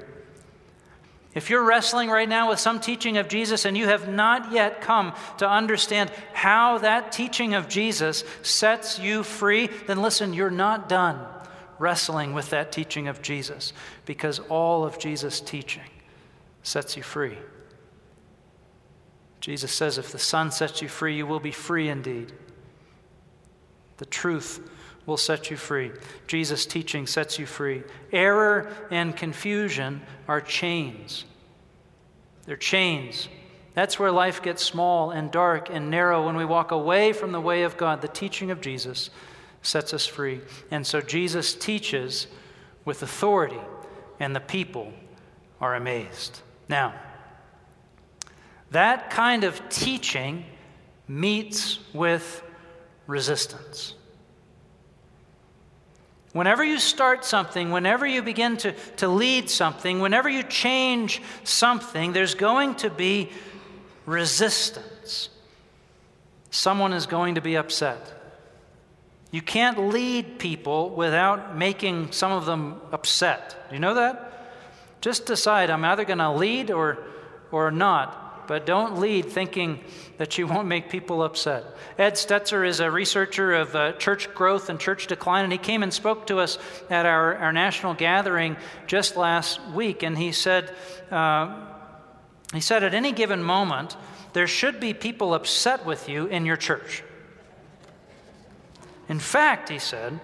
If 1.34 1.50
you're 1.50 1.64
wrestling 1.64 2.08
right 2.08 2.28
now 2.28 2.48
with 2.48 2.58
some 2.58 2.80
teaching 2.80 3.18
of 3.18 3.28
Jesus 3.28 3.64
and 3.64 3.76
you 3.76 3.86
have 3.88 4.08
not 4.08 4.52
yet 4.52 4.80
come 4.80 5.14
to 5.38 5.48
understand 5.48 6.10
how 6.32 6.78
that 6.78 7.12
teaching 7.12 7.54
of 7.54 7.68
Jesus 7.68 8.24
sets 8.42 8.98
you 8.98 9.22
free, 9.22 9.68
then 9.86 10.00
listen, 10.00 10.32
you're 10.32 10.50
not 10.50 10.88
done 10.88 11.18
wrestling 11.78 12.32
with 12.32 12.50
that 12.50 12.72
teaching 12.72 13.08
of 13.08 13.20
Jesus 13.22 13.72
because 14.06 14.38
all 14.38 14.84
of 14.84 14.98
Jesus' 14.98 15.40
teaching 15.40 15.82
sets 16.62 16.96
you 16.96 17.02
free. 17.02 17.36
Jesus 19.46 19.70
says, 19.70 19.96
If 19.96 20.10
the 20.10 20.18
Son 20.18 20.50
sets 20.50 20.82
you 20.82 20.88
free, 20.88 21.14
you 21.14 21.24
will 21.24 21.38
be 21.38 21.52
free 21.52 21.88
indeed. 21.88 22.32
The 23.98 24.04
truth 24.04 24.68
will 25.06 25.16
set 25.16 25.52
you 25.52 25.56
free. 25.56 25.92
Jesus' 26.26 26.66
teaching 26.66 27.06
sets 27.06 27.38
you 27.38 27.46
free. 27.46 27.84
Error 28.10 28.74
and 28.90 29.16
confusion 29.16 30.02
are 30.26 30.40
chains. 30.40 31.26
They're 32.44 32.56
chains. 32.56 33.28
That's 33.74 34.00
where 34.00 34.10
life 34.10 34.42
gets 34.42 34.64
small 34.64 35.12
and 35.12 35.30
dark 35.30 35.70
and 35.70 35.92
narrow 35.92 36.26
when 36.26 36.34
we 36.34 36.44
walk 36.44 36.72
away 36.72 37.12
from 37.12 37.30
the 37.30 37.40
way 37.40 37.62
of 37.62 37.76
God. 37.76 38.02
The 38.02 38.08
teaching 38.08 38.50
of 38.50 38.60
Jesus 38.60 39.10
sets 39.62 39.94
us 39.94 40.06
free. 40.06 40.40
And 40.72 40.84
so 40.84 41.00
Jesus 41.00 41.54
teaches 41.54 42.26
with 42.84 43.00
authority, 43.00 43.60
and 44.18 44.34
the 44.34 44.40
people 44.40 44.92
are 45.60 45.76
amazed. 45.76 46.40
Now, 46.68 46.94
that 48.70 49.10
kind 49.10 49.44
of 49.44 49.68
teaching 49.68 50.44
meets 51.08 51.78
with 51.92 52.42
resistance. 53.06 53.94
Whenever 56.32 56.62
you 56.62 56.78
start 56.78 57.24
something, 57.24 57.70
whenever 57.70 58.06
you 58.06 58.20
begin 58.20 58.58
to, 58.58 58.72
to 58.96 59.08
lead 59.08 59.48
something, 59.48 60.00
whenever 60.00 60.28
you 60.28 60.42
change 60.42 61.22
something, 61.44 62.12
there's 62.12 62.34
going 62.34 62.74
to 62.74 62.90
be 62.90 63.30
resistance. 64.04 65.30
Someone 66.50 66.92
is 66.92 67.06
going 67.06 67.36
to 67.36 67.40
be 67.40 67.56
upset. 67.56 68.12
You 69.30 69.40
can't 69.40 69.88
lead 69.88 70.38
people 70.38 70.90
without 70.90 71.56
making 71.56 72.12
some 72.12 72.32
of 72.32 72.44
them 72.44 72.80
upset. 72.92 73.56
Do 73.68 73.74
you 73.74 73.80
know 73.80 73.94
that? 73.94 74.52
Just 75.00 75.26
decide 75.26 75.70
I'm 75.70 75.84
either 75.84 76.04
going 76.04 76.18
to 76.18 76.32
lead 76.32 76.70
or, 76.70 76.98
or 77.50 77.70
not 77.70 78.25
but 78.46 78.66
don't 78.66 78.98
lead 78.98 79.26
thinking 79.26 79.80
that 80.18 80.38
you 80.38 80.46
won't 80.46 80.68
make 80.68 80.88
people 80.90 81.22
upset. 81.22 81.64
Ed 81.98 82.14
Stetzer 82.14 82.66
is 82.66 82.80
a 82.80 82.90
researcher 82.90 83.54
of 83.54 83.74
uh, 83.74 83.92
church 83.92 84.32
growth 84.34 84.68
and 84.68 84.80
church 84.80 85.06
decline, 85.06 85.44
and 85.44 85.52
he 85.52 85.58
came 85.58 85.82
and 85.82 85.92
spoke 85.92 86.26
to 86.26 86.38
us 86.38 86.58
at 86.90 87.06
our, 87.06 87.36
our 87.36 87.52
national 87.52 87.94
gathering 87.94 88.56
just 88.86 89.16
last 89.16 89.60
week, 89.68 90.02
and 90.02 90.16
he 90.16 90.32
said, 90.32 90.74
uh, 91.10 91.54
he 92.52 92.60
said, 92.60 92.84
at 92.84 92.94
any 92.94 93.12
given 93.12 93.42
moment, 93.42 93.96
there 94.32 94.46
should 94.46 94.80
be 94.80 94.94
people 94.94 95.34
upset 95.34 95.84
with 95.84 96.08
you 96.08 96.26
in 96.26 96.46
your 96.46 96.56
church. 96.56 97.02
In 99.08 99.18
fact, 99.18 99.68
he 99.68 99.78
said, 99.78 100.18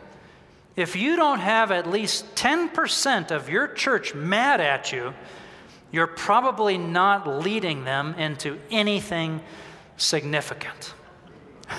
if 0.76 0.96
you 0.96 1.16
don't 1.16 1.40
have 1.40 1.70
at 1.70 1.88
least 1.88 2.34
10% 2.34 3.30
of 3.30 3.48
your 3.48 3.68
church 3.68 4.14
mad 4.14 4.60
at 4.60 4.92
you, 4.92 5.12
you're 5.92 6.06
probably 6.06 6.78
not 6.78 7.28
leading 7.28 7.84
them 7.84 8.14
into 8.14 8.58
anything 8.70 9.40
significant. 9.98 10.94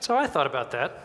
so 0.00 0.16
I 0.16 0.26
thought 0.26 0.46
about 0.46 0.72
that. 0.72 1.04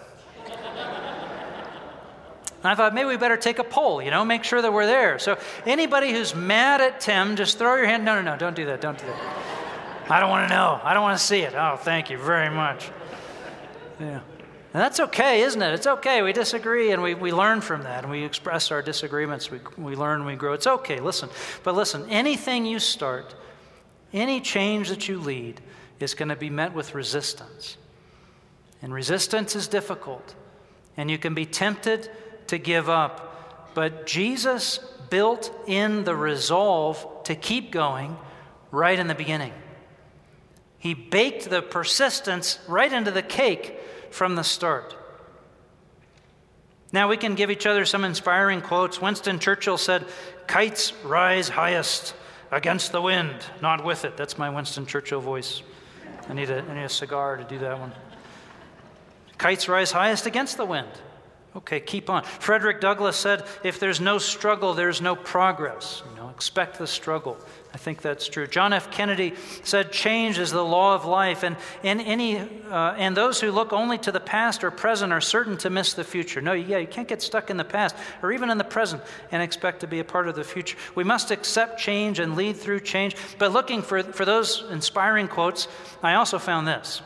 And 2.63 2.72
I 2.72 2.75
thought 2.75 2.93
maybe 2.93 3.10
we 3.10 3.17
better 3.17 3.36
take 3.36 3.60
a 3.60 3.63
poll, 3.63 4.01
you 4.01 4.10
know, 4.10 4.24
make 4.24 4.46
sure 4.46 4.62
that 4.62 4.72
we're 4.72 4.86
there. 4.86 5.20
So 5.20 5.38
anybody 5.65 6.12
who's 6.13 6.34
mad 6.34 6.79
at 6.79 7.01
Tim, 7.01 7.36
just 7.36 7.58
throw 7.60 7.75
your 7.75 7.86
hand. 7.86 8.05
No, 8.05 8.15
no, 8.15 8.22
no, 8.22 8.38
don't 8.38 8.55
do 8.55 8.65
that. 8.65 8.79
Don't 8.79 8.98
do 8.98 9.05
that. 9.05 9.43
I 10.10 10.20
don't 10.20 10.29
want 10.29 10.48
to 10.50 10.55
know. 10.55 10.79
I 10.82 10.93
don't 10.93 11.03
want 11.03 11.17
to 11.17 11.24
see 11.24 11.41
it. 11.41 11.53
Oh, 11.55 11.75
thank 11.75 12.10
you 12.10 12.17
very 12.17 12.50
much. 12.50 12.89
Yeah. 14.00 14.22
And 14.74 14.82
that's 14.82 15.00
okay, 15.00 15.42
isn't 15.42 15.62
it? 15.62 15.74
It's 15.75 15.86
okay. 15.86 16.24
We 16.24 16.34
disagree 16.34 16.92
and 16.92 17.03
we, 17.03 17.13
we 17.13 17.32
learn 17.32 17.62
from 17.62 17.84
that 17.84 18.03
and 18.03 18.12
we 18.12 18.24
express 18.24 18.72
our 18.72 18.82
disagreements. 18.82 19.51
We, 19.51 19.60
we 19.77 19.96
learn 19.96 20.22
and 20.22 20.25
we 20.25 20.36
grow. 20.36 20.53
It's 20.53 20.65
okay. 20.65 21.00
Listen. 21.00 21.30
But 21.62 21.75
listen, 21.75 22.10
anything 22.10 22.65
you 22.65 22.80
start, 22.80 23.36
any 24.13 24.42
change 24.42 24.89
that 24.89 25.08
you 25.08 25.20
lead 25.20 25.62
is 26.00 26.15
going 26.15 26.30
to 26.30 26.36
be 26.36 26.50
met 26.50 26.74
with 26.74 26.96
resistance. 26.96 27.77
And 28.82 28.92
resistance 28.92 29.56
is 29.56 29.68
difficult. 29.68 30.34
And 30.98 31.10
you 31.10 31.20
can 31.20 31.36
be 31.36 31.46
tempted 31.46 32.10
to 32.48 32.58
give 32.58 32.89
up. 32.89 33.75
But 33.75 34.08
Jesus 34.08 34.80
built 35.12 35.53
in 35.68 36.03
the 36.03 36.15
resolve 36.15 37.24
to 37.25 37.36
keep 37.36 37.72
going 37.72 38.18
right 38.72 38.98
in 38.98 39.06
the 39.06 39.13
beginning. 39.13 39.53
He 40.80 40.96
baked 40.96 41.51
the 41.51 41.62
persistence 41.62 42.58
right 42.68 42.92
into 42.92 43.12
the 43.12 43.22
cake 43.22 43.80
from 44.13 44.36
the 44.36 44.43
start. 44.43 44.96
Now 46.91 47.10
we 47.10 47.17
can 47.17 47.34
give 47.34 47.50
each 47.50 47.65
other 47.65 47.86
some 47.86 48.03
inspiring 48.03 48.62
quotes. 48.62 49.01
Winston 49.01 49.39
Churchill 49.39 49.77
said, 49.77 50.05
Kites 50.48 50.93
rise 51.03 51.50
highest 51.50 52.13
against 52.51 52.91
the 52.91 53.01
wind, 53.01 53.36
not 53.62 53.84
with 53.84 54.05
it. 54.05 54.15
That's 54.15 54.38
my 54.38 54.51
Winston 54.51 54.86
Churchill 54.86 55.20
voice. 55.20 55.63
I 56.29 56.34
need 56.34 56.51
a, 56.51 56.62
I 56.62 56.75
need 56.75 56.84
a 56.84 56.89
cigar 56.89 57.38
to 57.38 57.43
do 57.43 57.58
that 57.60 57.79
one. 57.79 57.91
Kites 59.39 59.67
rise 59.67 59.91
highest 59.91 60.27
against 60.27 60.58
the 60.58 60.65
wind. 60.65 60.88
Okay, 61.55 61.79
keep 61.79 62.10
on. 62.10 62.24
Frederick 62.24 62.81
Douglass 62.81 63.15
said, 63.15 63.45
if 63.63 63.79
there's 63.79 64.01
no 64.01 64.17
struggle, 64.17 64.74
there's 64.74 65.01
no 65.01 65.15
progress. 65.15 66.01
You 66.10 66.17
know, 66.17 66.29
expect 66.29 66.79
the 66.79 66.88
struggle. 66.88 67.38
I 67.75 67.77
think 67.77 68.01
that's 68.01 68.27
true. 68.27 68.48
John 68.48 68.74
F. 68.74 68.91
Kennedy 68.91 69.33
said, 69.63 69.91
change 69.91 70.39
is 70.39 70.51
the 70.51 70.63
law 70.63 70.95
of 70.95 71.05
life, 71.05 71.43
and, 71.43 71.55
and, 71.83 72.01
any, 72.01 72.39
uh, 72.39 72.95
and 72.98 73.15
those 73.15 73.39
who 73.39 73.51
look 73.51 73.72
only 73.72 74.00
to 74.00 74.12
the 74.12 74.19
past 74.19 74.63
or 74.63 74.72
present 74.72 75.13
are 75.13 75.22
certain 75.22 75.55
to 75.57 75.69
miss 75.69 75.93
the 75.93 76.03
future. 76.03 76.41
No, 76.41 76.53
yeah, 76.53 76.79
you 76.79 76.88
can't 76.88 77.07
get 77.07 77.22
stuck 77.22 77.51
in 77.51 77.57
the 77.57 77.63
past 77.63 77.95
or 78.24 78.31
even 78.31 78.50
in 78.50 78.57
the 78.57 78.63
present 78.63 79.03
and 79.31 79.43
expect 79.43 79.79
to 79.81 79.88
be 79.88 80.00
a 80.00 80.03
part 80.03 80.27
of 80.27 80.36
the 80.36 80.43
future. 80.43 80.77
We 80.95 81.03
must 81.03 81.29
accept 81.29 81.79
change 81.79 82.17
and 82.17 82.36
lead 82.36 82.57
through 82.57 82.79
change. 82.79 83.15
But 83.38 83.51
looking 83.51 83.83
for, 83.83 84.01
for 84.01 84.25
those 84.25 84.63
inspiring 84.72 85.27
quotes, 85.27 85.67
I 86.01 86.15
also 86.15 86.39
found 86.39 86.67
this. 86.67 87.01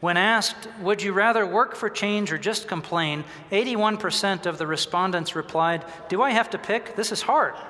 When 0.00 0.16
asked, 0.16 0.68
Would 0.80 1.02
you 1.02 1.12
rather 1.12 1.46
work 1.46 1.74
for 1.74 1.88
change 1.88 2.32
or 2.32 2.38
just 2.38 2.68
complain? 2.68 3.24
81% 3.50 4.46
of 4.46 4.58
the 4.58 4.66
respondents 4.66 5.36
replied, 5.36 5.84
Do 6.08 6.22
I 6.22 6.30
have 6.30 6.50
to 6.50 6.58
pick? 6.58 6.96
This 6.96 7.12
is 7.12 7.22
hard. 7.22 7.54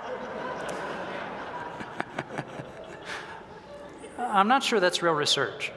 I'm 4.18 4.49
not 4.49 4.62
sure 4.62 4.80
that's 4.80 5.02
real 5.02 5.14
research. 5.14 5.73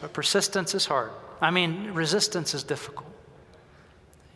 But 0.00 0.12
persistence 0.12 0.74
is 0.74 0.86
hard. 0.86 1.10
I 1.40 1.50
mean, 1.50 1.92
resistance 1.92 2.54
is 2.54 2.62
difficult. 2.62 3.06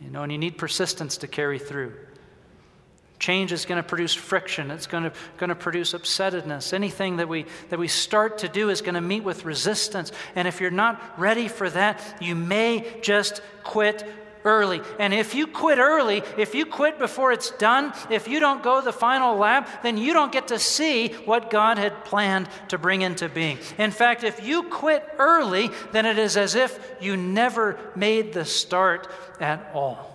You 0.01 0.09
know, 0.09 0.23
and 0.23 0.31
you 0.31 0.37
need 0.37 0.57
persistence 0.57 1.17
to 1.17 1.27
carry 1.27 1.59
through. 1.59 1.93
Change 3.23 3.53
is 3.53 3.63
going 3.63 3.81
to 3.81 3.87
produce 3.87 4.13
friction. 4.13 4.69
It's 4.69 4.85
going 4.85 5.03
to, 5.03 5.13
going 5.37 5.47
to 5.47 5.55
produce 5.55 5.93
upsetness. 5.93 6.73
Anything 6.73 7.15
that 7.15 7.29
we, 7.29 7.45
that 7.69 7.79
we 7.79 7.87
start 7.87 8.39
to 8.39 8.49
do 8.49 8.69
is 8.69 8.81
going 8.81 8.95
to 8.95 9.01
meet 9.01 9.23
with 9.23 9.45
resistance. 9.45 10.11
And 10.35 10.45
if 10.45 10.59
you're 10.59 10.71
not 10.71 11.17
ready 11.17 11.47
for 11.47 11.69
that, 11.69 12.17
you 12.19 12.35
may 12.35 12.85
just 13.01 13.41
quit 13.63 14.05
early. 14.43 14.81
And 14.99 15.13
if 15.13 15.35
you 15.35 15.47
quit 15.47 15.77
early, 15.77 16.21
if 16.37 16.53
you 16.53 16.65
quit 16.65 16.99
before 16.99 17.31
it's 17.31 17.51
done, 17.51 17.93
if 18.09 18.27
you 18.27 18.41
don't 18.41 18.61
go 18.61 18.81
the 18.81 18.91
final 18.91 19.37
lap, 19.37 19.69
then 19.83 19.97
you 19.97 20.11
don't 20.11 20.33
get 20.33 20.49
to 20.49 20.59
see 20.59 21.13
what 21.23 21.49
God 21.49 21.77
had 21.77 22.03
planned 22.03 22.49
to 22.67 22.77
bring 22.77 23.03
into 23.03 23.29
being. 23.29 23.57
In 23.77 23.91
fact, 23.91 24.25
if 24.25 24.45
you 24.45 24.63
quit 24.63 25.07
early, 25.17 25.69
then 25.93 26.05
it 26.05 26.17
is 26.17 26.35
as 26.35 26.55
if 26.55 26.77
you 26.99 27.15
never 27.15 27.79
made 27.95 28.33
the 28.33 28.43
start 28.43 29.07
at 29.39 29.71
all. 29.73 30.12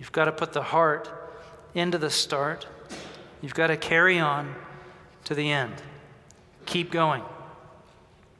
You've 0.00 0.12
got 0.12 0.24
to 0.24 0.32
put 0.32 0.54
the 0.54 0.62
heart 0.62 1.10
into 1.74 1.98
the 1.98 2.08
start. 2.08 2.66
You've 3.42 3.52
got 3.52 3.66
to 3.66 3.76
carry 3.76 4.18
on 4.18 4.54
to 5.24 5.34
the 5.34 5.52
end. 5.52 5.74
Keep 6.64 6.90
going. 6.90 7.20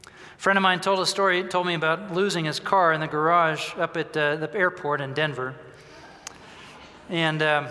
A 0.07 0.39
friend 0.39 0.57
of 0.57 0.63
mine 0.63 0.81
told 0.81 1.01
a 1.01 1.07
story, 1.07 1.45
told 1.45 1.67
me 1.67 1.75
about 1.75 2.15
losing 2.15 2.47
his 2.47 2.61
car 2.61 2.95
in 2.95 3.01
the 3.03 3.07
garage 3.07 3.75
up 3.77 3.99
at 3.99 4.17
uh, 4.17 4.37
the 4.37 4.51
airport 4.55 5.03
in 5.03 5.13
Denver. 5.13 5.55
And 7.11 7.43
um, 7.43 7.67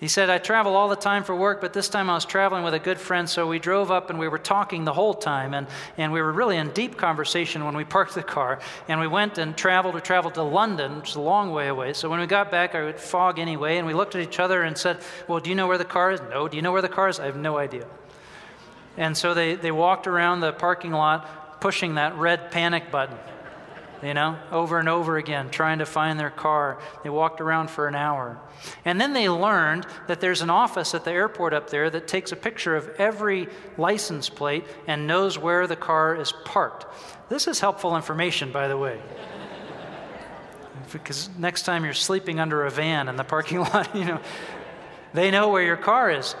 he 0.00 0.08
said, 0.08 0.28
I 0.28 0.38
travel 0.38 0.74
all 0.74 0.88
the 0.88 0.96
time 0.96 1.22
for 1.22 1.36
work, 1.36 1.60
but 1.60 1.72
this 1.72 1.88
time 1.88 2.10
I 2.10 2.14
was 2.14 2.24
traveling 2.24 2.64
with 2.64 2.74
a 2.74 2.78
good 2.78 2.98
friend, 2.98 3.28
so 3.28 3.46
we 3.46 3.58
drove 3.58 3.90
up 3.90 4.10
and 4.10 4.18
we 4.18 4.26
were 4.26 4.38
talking 4.38 4.84
the 4.84 4.92
whole 4.92 5.14
time. 5.14 5.54
And, 5.54 5.66
and 5.96 6.12
we 6.12 6.20
were 6.20 6.32
really 6.32 6.56
in 6.56 6.70
deep 6.70 6.96
conversation 6.96 7.64
when 7.64 7.76
we 7.76 7.84
parked 7.84 8.14
the 8.14 8.22
car. 8.22 8.58
And 8.88 9.00
we 9.00 9.06
went 9.06 9.38
and 9.38 9.56
traveled. 9.56 9.94
We 9.94 10.00
traveled 10.00 10.34
to 10.34 10.42
London, 10.42 10.96
which 10.96 11.10
is 11.10 11.16
a 11.16 11.20
long 11.20 11.52
way 11.52 11.68
away. 11.68 11.92
So 11.92 12.10
when 12.10 12.18
we 12.18 12.26
got 12.26 12.50
back, 12.50 12.74
I 12.74 12.84
would 12.84 12.98
fog 12.98 13.38
anyway. 13.38 13.78
And 13.78 13.86
we 13.86 13.94
looked 13.94 14.14
at 14.14 14.20
each 14.20 14.40
other 14.40 14.62
and 14.62 14.76
said, 14.76 14.98
Well, 15.28 15.38
do 15.38 15.48
you 15.48 15.56
know 15.56 15.68
where 15.68 15.78
the 15.78 15.84
car 15.84 16.10
is? 16.10 16.20
No. 16.28 16.48
Do 16.48 16.56
you 16.56 16.62
know 16.62 16.72
where 16.72 16.82
the 16.82 16.88
car 16.88 17.08
is? 17.08 17.20
I 17.20 17.26
have 17.26 17.36
no 17.36 17.56
idea. 17.56 17.86
And 18.96 19.16
so 19.16 19.32
they, 19.32 19.54
they 19.54 19.72
walked 19.72 20.06
around 20.06 20.40
the 20.40 20.52
parking 20.52 20.92
lot 20.92 21.60
pushing 21.60 21.94
that 21.94 22.14
red 22.16 22.50
panic 22.50 22.90
button 22.90 23.16
you 24.04 24.14
know, 24.14 24.38
over 24.50 24.78
and 24.78 24.88
over 24.88 25.16
again, 25.16 25.50
trying 25.50 25.78
to 25.78 25.86
find 25.86 26.18
their 26.18 26.30
car. 26.30 26.78
They 27.02 27.10
walked 27.10 27.40
around 27.40 27.70
for 27.70 27.88
an 27.88 27.94
hour. 27.94 28.38
And 28.84 29.00
then 29.00 29.12
they 29.12 29.28
learned 29.28 29.86
that 30.08 30.20
there's 30.20 30.42
an 30.42 30.50
office 30.50 30.94
at 30.94 31.04
the 31.04 31.12
airport 31.12 31.54
up 31.54 31.70
there 31.70 31.88
that 31.90 32.06
takes 32.06 32.32
a 32.32 32.36
picture 32.36 32.76
of 32.76 32.88
every 32.98 33.48
license 33.78 34.28
plate 34.28 34.64
and 34.86 35.06
knows 35.06 35.38
where 35.38 35.66
the 35.66 35.76
car 35.76 36.14
is 36.16 36.32
parked. 36.44 36.86
This 37.28 37.46
is 37.46 37.60
helpful 37.60 37.96
information, 37.96 38.52
by 38.52 38.68
the 38.68 38.76
way. 38.76 39.00
because 40.92 41.30
next 41.38 41.62
time 41.62 41.84
you're 41.84 41.94
sleeping 41.94 42.40
under 42.40 42.64
a 42.64 42.70
van 42.70 43.08
in 43.08 43.16
the 43.16 43.24
parking 43.24 43.58
lot, 43.60 43.94
you 43.94 44.04
know, 44.04 44.20
they 45.12 45.30
know 45.30 45.48
where 45.48 45.62
your 45.62 45.76
car 45.76 46.10
is. 46.10 46.34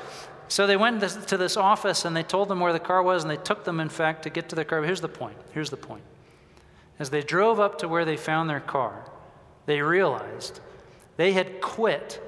So 0.48 0.66
they 0.66 0.76
went 0.76 1.00
to 1.00 1.36
this 1.36 1.56
office 1.56 2.04
and 2.04 2.14
they 2.16 2.22
told 2.22 2.48
them 2.48 2.60
where 2.60 2.72
the 2.72 2.80
car 2.80 3.02
was, 3.02 3.24
and 3.24 3.30
they 3.30 3.36
took 3.36 3.64
them, 3.64 3.80
in 3.80 3.88
fact, 3.88 4.24
to 4.24 4.30
get 4.30 4.50
to 4.50 4.56
the 4.56 4.64
car. 4.64 4.82
Here's 4.82 5.00
the 5.00 5.08
point. 5.08 5.36
Here's 5.52 5.70
the 5.70 5.76
point. 5.76 6.02
As 6.98 7.10
they 7.10 7.22
drove 7.22 7.58
up 7.58 7.78
to 7.78 7.88
where 7.88 8.04
they 8.04 8.16
found 8.16 8.48
their 8.48 8.60
car, 8.60 9.10
they 9.66 9.80
realized 9.80 10.60
they 11.16 11.32
had 11.32 11.60
quit 11.60 12.20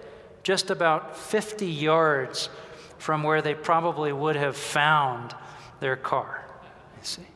just 0.42 0.70
about 0.70 1.16
50 1.16 1.66
yards 1.66 2.48
from 2.98 3.22
where 3.22 3.42
they 3.42 3.54
probably 3.54 4.12
would 4.12 4.36
have 4.36 4.56
found 4.56 5.34
their 5.80 5.96
car. 5.96 6.44
You 6.98 7.04
see. 7.04 7.26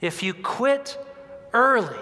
If 0.00 0.22
you 0.22 0.34
quit 0.34 0.98
early, 1.52 1.98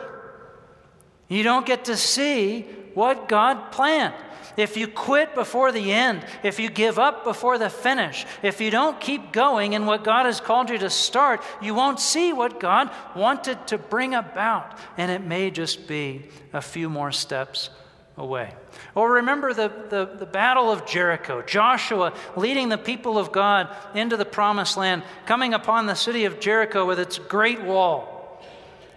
you 1.28 1.42
don't 1.42 1.66
get 1.66 1.86
to 1.86 1.96
see 1.96 2.66
what 2.94 3.28
God 3.28 3.72
planned. 3.72 4.14
If 4.56 4.76
you 4.76 4.88
quit 4.88 5.34
before 5.34 5.72
the 5.72 5.92
end, 5.92 6.24
if 6.42 6.58
you 6.58 6.68
give 6.68 6.98
up 6.98 7.24
before 7.24 7.56
the 7.58 7.70
finish, 7.70 8.26
if 8.42 8.60
you 8.60 8.70
don't 8.70 9.00
keep 9.00 9.32
going 9.32 9.72
in 9.72 9.86
what 9.86 10.04
God 10.04 10.26
has 10.26 10.40
called 10.40 10.70
you 10.70 10.78
to 10.78 10.90
start, 10.90 11.42
you 11.62 11.74
won't 11.74 12.00
see 12.00 12.32
what 12.32 12.60
God 12.60 12.90
wanted 13.14 13.66
to 13.68 13.78
bring 13.78 14.14
about. 14.14 14.78
And 14.96 15.10
it 15.10 15.22
may 15.22 15.50
just 15.50 15.86
be 15.86 16.26
a 16.52 16.60
few 16.60 16.88
more 16.88 17.12
steps 17.12 17.70
away. 18.16 18.52
Or 18.94 19.12
remember 19.12 19.54
the, 19.54 19.68
the, 19.88 20.16
the, 20.18 20.26
Battle 20.26 20.70
of 20.70 20.86
Jericho, 20.86 21.42
Joshua 21.42 22.12
leading 22.36 22.68
the 22.68 22.78
people 22.78 23.18
of 23.18 23.32
God 23.32 23.74
into 23.94 24.16
the 24.16 24.24
promised 24.24 24.76
land, 24.76 25.02
coming 25.26 25.54
upon 25.54 25.86
the 25.86 25.94
city 25.94 26.24
of 26.24 26.40
Jericho 26.40 26.84
with 26.84 26.98
its 27.00 27.18
great 27.18 27.62
wall. 27.62 28.09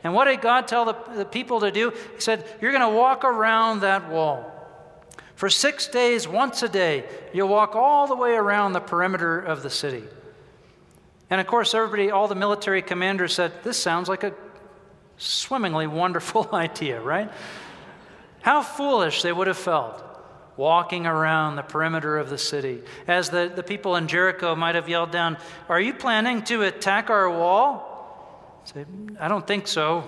And 0.03 0.13
what 0.13 0.25
did 0.25 0.41
God 0.41 0.67
tell 0.67 0.85
the, 0.85 0.95
the 1.15 1.25
people 1.25 1.61
to 1.61 1.71
do? 1.71 1.91
He 1.91 2.21
said, 2.21 2.45
You're 2.61 2.71
going 2.71 2.89
to 2.89 2.97
walk 2.97 3.23
around 3.23 3.81
that 3.81 4.09
wall. 4.09 4.49
For 5.35 5.49
six 5.49 5.87
days, 5.87 6.27
once 6.27 6.61
a 6.61 6.69
day, 6.69 7.05
you'll 7.33 7.47
walk 7.47 7.75
all 7.75 8.07
the 8.07 8.15
way 8.15 8.31
around 8.31 8.73
the 8.73 8.79
perimeter 8.79 9.39
of 9.39 9.63
the 9.63 9.69
city. 9.69 10.03
And 11.29 11.41
of 11.41 11.47
course, 11.47 11.73
everybody, 11.73 12.11
all 12.11 12.27
the 12.27 12.35
military 12.35 12.81
commanders 12.81 13.33
said, 13.33 13.51
This 13.63 13.81
sounds 13.81 14.09
like 14.09 14.23
a 14.23 14.33
swimmingly 15.17 15.87
wonderful 15.87 16.49
idea, 16.53 17.01
right? 17.01 17.31
How 18.41 18.61
foolish 18.61 19.21
they 19.21 19.31
would 19.31 19.47
have 19.47 19.57
felt 19.57 20.03
walking 20.55 21.07
around 21.07 21.55
the 21.55 21.63
perimeter 21.63 22.17
of 22.17 22.29
the 22.29 22.37
city. 22.37 22.81
As 23.07 23.29
the, 23.29 23.51
the 23.53 23.63
people 23.63 23.95
in 23.95 24.07
Jericho 24.07 24.55
might 24.55 24.75
have 24.75 24.87
yelled 24.87 25.11
down, 25.11 25.37
Are 25.69 25.79
you 25.79 25.93
planning 25.93 26.43
to 26.43 26.63
attack 26.63 27.09
our 27.09 27.29
wall? 27.29 27.92
Say, 28.65 28.86
I 29.19 29.28
don't 29.28 29.45
think 29.45 29.67
so. 29.67 30.08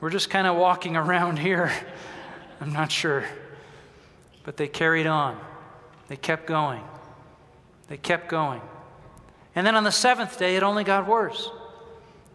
We're 0.00 0.10
just 0.10 0.30
kind 0.30 0.46
of 0.46 0.56
walking 0.56 0.96
around 0.96 1.38
here. 1.38 1.72
I'm 2.60 2.72
not 2.72 2.92
sure. 2.92 3.24
But 4.44 4.56
they 4.56 4.68
carried 4.68 5.06
on. 5.06 5.38
They 6.08 6.16
kept 6.16 6.46
going. 6.46 6.82
They 7.88 7.96
kept 7.96 8.28
going. 8.28 8.60
And 9.54 9.66
then 9.66 9.74
on 9.74 9.84
the 9.84 9.92
seventh 9.92 10.38
day, 10.38 10.56
it 10.56 10.62
only 10.62 10.84
got 10.84 11.06
worse. 11.06 11.50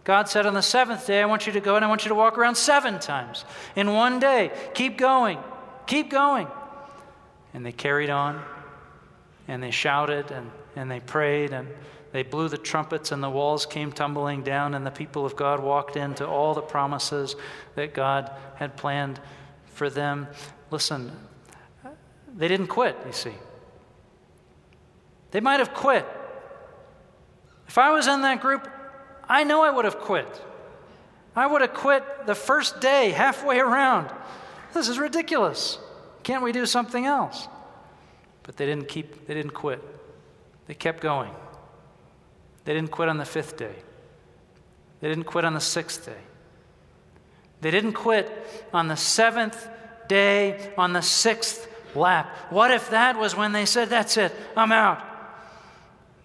God 0.03 0.27
said, 0.27 0.45
On 0.45 0.53
the 0.53 0.61
seventh 0.61 1.07
day, 1.07 1.21
I 1.21 1.25
want 1.25 1.47
you 1.47 1.53
to 1.53 1.61
go 1.61 1.75
and 1.75 1.85
I 1.85 1.87
want 1.87 2.03
you 2.03 2.09
to 2.09 2.15
walk 2.15 2.37
around 2.37 2.55
seven 2.55 2.99
times 2.99 3.45
in 3.75 3.93
one 3.93 4.19
day. 4.19 4.51
Keep 4.73 4.97
going. 4.97 5.39
Keep 5.87 6.09
going. 6.09 6.47
And 7.53 7.65
they 7.65 7.71
carried 7.71 8.09
on 8.09 8.43
and 9.47 9.61
they 9.61 9.71
shouted 9.71 10.31
and, 10.31 10.51
and 10.75 10.89
they 10.89 10.99
prayed 10.99 11.53
and 11.53 11.67
they 12.13 12.21
blew 12.21 12.47
the 12.47 12.59
trumpets 12.59 13.11
and 13.11 13.23
the 13.23 13.29
walls 13.29 13.65
came 13.65 13.91
tumbling 13.91 14.43
down 14.43 14.75
and 14.75 14.85
the 14.85 14.91
people 14.91 15.25
of 15.25 15.35
God 15.35 15.59
walked 15.59 15.97
into 15.97 16.25
all 16.25 16.53
the 16.53 16.61
promises 16.61 17.35
that 17.73 17.95
God 17.95 18.31
had 18.55 18.77
planned 18.77 19.19
for 19.65 19.89
them. 19.89 20.27
Listen, 20.69 21.11
they 22.35 22.47
didn't 22.47 22.67
quit, 22.67 22.95
you 23.07 23.13
see. 23.13 23.33
They 25.31 25.39
might 25.39 25.59
have 25.59 25.73
quit. 25.73 26.05
If 27.67 27.79
I 27.79 27.91
was 27.91 28.05
in 28.05 28.21
that 28.21 28.41
group, 28.41 28.69
I 29.27 29.43
know 29.43 29.63
I 29.63 29.71
would 29.71 29.85
have 29.85 29.97
quit. 29.97 30.41
I 31.35 31.47
would 31.47 31.61
have 31.61 31.73
quit 31.73 32.27
the 32.27 32.35
first 32.35 32.79
day, 32.79 33.09
halfway 33.09 33.59
around. 33.59 34.11
This 34.75 34.87
is 34.87 34.99
ridiculous. 34.99 35.79
Can't 36.21 36.43
we 36.43 36.51
do 36.51 36.67
something 36.67 37.07
else? 37.07 37.47
But 38.43 38.57
they 38.57 38.67
didn't 38.67 38.87
keep, 38.87 39.25
they 39.25 39.33
didn't 39.33 39.55
quit. 39.55 39.81
They 40.67 40.75
kept 40.75 41.01
going. 41.01 41.31
They 42.65 42.73
didn't 42.73 42.91
quit 42.91 43.09
on 43.09 43.17
the 43.17 43.25
fifth 43.25 43.57
day. 43.57 43.75
They 45.01 45.09
didn't 45.09 45.25
quit 45.25 45.45
on 45.45 45.53
the 45.53 45.59
sixth 45.59 46.05
day. 46.05 46.21
They 47.61 47.71
didn't 47.71 47.93
quit 47.93 48.29
on 48.73 48.87
the 48.87 48.95
seventh 48.95 49.67
day, 50.07 50.73
on 50.77 50.93
the 50.93 51.01
sixth 51.01 51.67
lap. 51.95 52.35
What 52.49 52.71
if 52.71 52.89
that 52.91 53.17
was 53.17 53.35
when 53.35 53.51
they 53.51 53.65
said, 53.65 53.89
That's 53.89 54.17
it, 54.17 54.33
I'm 54.55 54.71
out? 54.71 55.01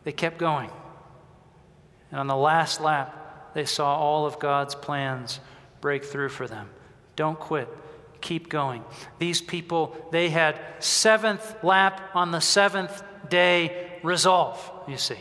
They 0.04 0.12
kept 0.12 0.38
going. 0.38 0.70
And 2.10 2.20
on 2.20 2.26
the 2.26 2.36
last 2.36 2.80
lap, 2.80 3.54
they 3.54 3.64
saw 3.64 3.96
all 3.96 4.26
of 4.26 4.38
God's 4.38 4.74
plans 4.74 5.40
break 5.80 6.04
through 6.04 6.30
for 6.30 6.46
them. 6.46 6.70
Don't 7.16 7.38
quit. 7.38 7.68
Keep 8.20 8.48
going. 8.48 8.82
These 9.18 9.42
people, 9.42 9.96
they 10.10 10.30
had 10.30 10.58
seventh 10.80 11.62
lap 11.62 12.10
on 12.14 12.30
the 12.30 12.40
seventh 12.40 13.02
day 13.28 13.98
resolve, 14.02 14.58
you 14.88 14.96
see. 14.96 15.18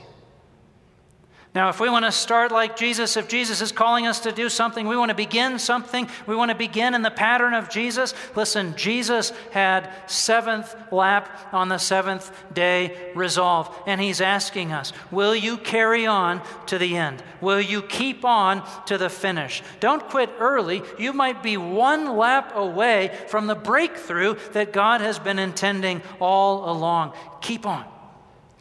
Now, 1.58 1.70
if 1.70 1.80
we 1.80 1.90
want 1.90 2.06
to 2.06 2.12
start 2.12 2.52
like 2.52 2.78
Jesus, 2.78 3.18
if 3.18 3.28
Jesus 3.28 3.62
is 3.62 3.72
calling 3.72 4.06
us 4.06 4.20
to 4.20 4.32
do 4.32 4.48
something, 4.48 4.88
we 4.88 4.96
want 4.96 5.10
to 5.10 5.16
begin 5.16 5.58
something, 5.58 6.08
we 6.28 6.36
want 6.36 6.52
to 6.52 6.56
begin 6.56 6.94
in 6.94 7.02
the 7.02 7.10
pattern 7.10 7.56
of 7.56 7.68
Jesus. 7.68 8.14
Listen, 8.36 8.76
Jesus 8.78 9.32
had 9.50 9.90
seventh 10.06 10.76
lap 10.92 11.50
on 11.52 11.68
the 11.68 11.80
seventh 11.80 12.32
day 12.54 13.12
resolve, 13.16 13.76
and 13.88 14.00
he's 14.00 14.22
asking 14.22 14.72
us, 14.72 14.94
will 15.10 15.36
you 15.36 15.58
carry 15.58 16.06
on 16.06 16.44
to 16.68 16.78
the 16.78 16.96
end? 16.96 17.24
Will 17.42 17.60
you 17.60 17.82
keep 17.82 18.24
on 18.24 18.64
to 18.86 19.00
the 19.00 19.10
finish? 19.10 19.64
Don't 19.80 20.08
quit 20.10 20.30
early. 20.38 20.84
You 21.00 21.12
might 21.12 21.42
be 21.42 21.58
one 21.58 22.18
lap 22.18 22.52
away 22.56 23.18
from 23.30 23.48
the 23.48 23.56
breakthrough 23.56 24.36
that 24.52 24.74
God 24.74 25.02
has 25.02 25.18
been 25.18 25.40
intending 25.40 26.04
all 26.20 26.70
along. 26.70 27.14
Keep 27.42 27.66
on. 27.66 27.84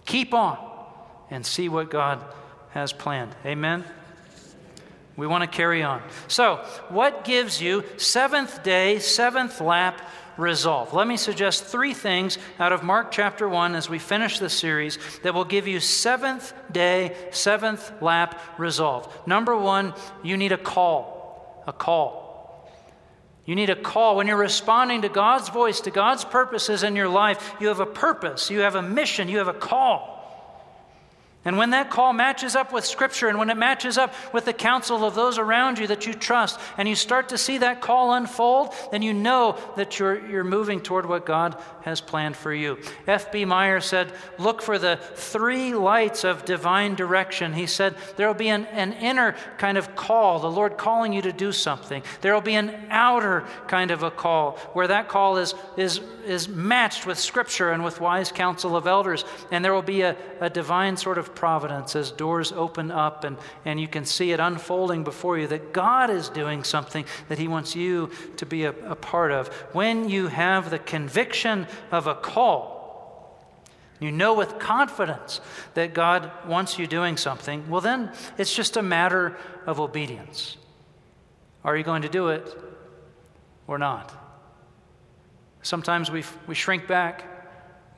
Keep 0.06 0.32
on 0.32 0.56
and 1.28 1.44
see 1.44 1.68
what 1.68 1.90
God 1.90 2.24
has 2.76 2.92
planned. 2.92 3.34
Amen? 3.46 3.86
We 5.16 5.26
want 5.26 5.42
to 5.42 5.48
carry 5.48 5.82
on. 5.82 6.02
So, 6.28 6.56
what 6.90 7.24
gives 7.24 7.58
you 7.58 7.84
seventh 7.96 8.62
day, 8.62 8.98
seventh 8.98 9.62
lap 9.62 10.02
resolve? 10.36 10.92
Let 10.92 11.08
me 11.08 11.16
suggest 11.16 11.64
three 11.64 11.94
things 11.94 12.36
out 12.58 12.74
of 12.74 12.82
Mark 12.82 13.12
chapter 13.12 13.48
1 13.48 13.74
as 13.74 13.88
we 13.88 13.98
finish 13.98 14.38
this 14.38 14.52
series 14.52 14.98
that 15.22 15.32
will 15.32 15.46
give 15.46 15.66
you 15.66 15.80
seventh 15.80 16.52
day, 16.70 17.16
seventh 17.30 17.90
lap 18.02 18.38
resolve. 18.58 19.10
Number 19.26 19.56
one, 19.56 19.94
you 20.22 20.36
need 20.36 20.52
a 20.52 20.58
call. 20.58 21.64
A 21.66 21.72
call. 21.72 22.70
You 23.46 23.54
need 23.54 23.70
a 23.70 23.76
call. 23.76 24.16
When 24.16 24.26
you're 24.26 24.36
responding 24.36 25.00
to 25.00 25.08
God's 25.08 25.48
voice, 25.48 25.80
to 25.80 25.90
God's 25.90 26.26
purposes 26.26 26.82
in 26.82 26.94
your 26.94 27.08
life, 27.08 27.54
you 27.58 27.68
have 27.68 27.80
a 27.80 27.86
purpose, 27.86 28.50
you 28.50 28.60
have 28.60 28.74
a 28.74 28.82
mission, 28.82 29.30
you 29.30 29.38
have 29.38 29.48
a 29.48 29.54
call. 29.54 30.15
And 31.46 31.56
when 31.56 31.70
that 31.70 31.90
call 31.90 32.12
matches 32.12 32.56
up 32.56 32.72
with 32.72 32.84
Scripture 32.84 33.28
and 33.28 33.38
when 33.38 33.50
it 33.50 33.56
matches 33.56 33.96
up 33.96 34.12
with 34.34 34.46
the 34.46 34.52
counsel 34.52 35.04
of 35.04 35.14
those 35.14 35.38
around 35.38 35.78
you 35.78 35.86
that 35.86 36.04
you 36.04 36.12
trust, 36.12 36.58
and 36.76 36.88
you 36.88 36.96
start 36.96 37.28
to 37.28 37.38
see 37.38 37.58
that 37.58 37.80
call 37.80 38.12
unfold, 38.12 38.74
then 38.90 39.00
you 39.00 39.14
know 39.14 39.56
that 39.76 40.00
you're, 40.00 40.26
you're 40.26 40.42
moving 40.42 40.80
toward 40.80 41.06
what 41.06 41.24
God 41.24 41.56
has 41.82 42.00
planned 42.00 42.36
for 42.36 42.52
you. 42.52 42.78
F.B. 43.06 43.44
Meyer 43.44 43.80
said, 43.80 44.12
Look 44.38 44.60
for 44.60 44.76
the 44.76 44.98
three 45.14 45.72
lights 45.72 46.24
of 46.24 46.44
divine 46.44 46.96
direction. 46.96 47.52
He 47.52 47.66
said, 47.66 47.94
There 48.16 48.26
will 48.26 48.34
be 48.34 48.48
an, 48.48 48.66
an 48.66 48.92
inner 48.94 49.36
kind 49.56 49.78
of 49.78 49.94
call, 49.94 50.40
the 50.40 50.50
Lord 50.50 50.76
calling 50.76 51.12
you 51.12 51.22
to 51.22 51.32
do 51.32 51.52
something. 51.52 52.02
There 52.22 52.34
will 52.34 52.40
be 52.40 52.56
an 52.56 52.86
outer 52.90 53.44
kind 53.68 53.92
of 53.92 54.02
a 54.02 54.10
call, 54.10 54.56
where 54.72 54.88
that 54.88 55.08
call 55.08 55.36
is, 55.36 55.54
is, 55.76 56.00
is 56.26 56.48
matched 56.48 57.06
with 57.06 57.20
Scripture 57.20 57.70
and 57.70 57.84
with 57.84 58.00
wise 58.00 58.32
counsel 58.32 58.74
of 58.74 58.88
elders. 58.88 59.24
And 59.52 59.64
there 59.64 59.72
will 59.72 59.82
be 59.82 60.00
a, 60.00 60.16
a 60.40 60.50
divine 60.50 60.96
sort 60.96 61.18
of 61.18 61.35
providence 61.36 61.94
as 61.94 62.10
doors 62.10 62.50
open 62.50 62.90
up 62.90 63.22
and, 63.22 63.36
and 63.64 63.78
you 63.78 63.86
can 63.86 64.04
see 64.04 64.32
it 64.32 64.40
unfolding 64.40 65.04
before 65.04 65.38
you 65.38 65.46
that 65.46 65.72
God 65.72 66.10
is 66.10 66.28
doing 66.28 66.64
something 66.64 67.04
that 67.28 67.38
He 67.38 67.46
wants 67.46 67.76
you 67.76 68.10
to 68.38 68.46
be 68.46 68.64
a, 68.64 68.70
a 68.86 68.96
part 68.96 69.30
of. 69.30 69.48
When 69.72 70.08
you 70.08 70.26
have 70.28 70.70
the 70.70 70.80
conviction 70.80 71.66
of 71.92 72.06
a 72.06 72.14
call, 72.14 72.76
you 74.00 74.10
know 74.10 74.34
with 74.34 74.58
confidence 74.58 75.40
that 75.74 75.94
God 75.94 76.30
wants 76.46 76.78
you 76.78 76.86
doing 76.86 77.16
something, 77.16 77.68
well, 77.70 77.80
then 77.80 78.10
it's 78.36 78.54
just 78.54 78.76
a 78.76 78.82
matter 78.82 79.36
of 79.66 79.80
obedience. 79.80 80.56
Are 81.64 81.76
you 81.76 81.84
going 81.84 82.02
to 82.02 82.08
do 82.08 82.28
it 82.28 82.54
or 83.66 83.78
not? 83.78 84.12
Sometimes 85.62 86.10
we, 86.10 86.22
we 86.46 86.54
shrink 86.54 86.86
back, 86.86 87.24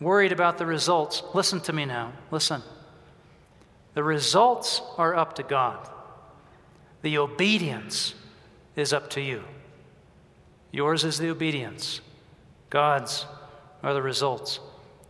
worried 0.01 0.33
about 0.33 0.57
the 0.57 0.65
results. 0.65 1.23
Listen 1.35 1.61
to 1.61 1.73
me 1.73 1.85
now. 1.85 2.13
Listen. 2.31 2.63
The 3.99 4.05
results 4.05 4.81
are 4.97 5.17
up 5.17 5.35
to 5.35 5.43
God, 5.43 5.91
the 7.03 7.19
obedience 7.19 8.15
is 8.77 8.93
up 8.93 9.11
to 9.11 9.21
you. 9.21 9.43
Yours 10.71 11.03
is 11.03 11.19
the 11.19 11.31
obedience, 11.31 12.01
God's 12.71 13.27
are 13.83 13.93
the 13.93 14.01
results. 14.01 14.61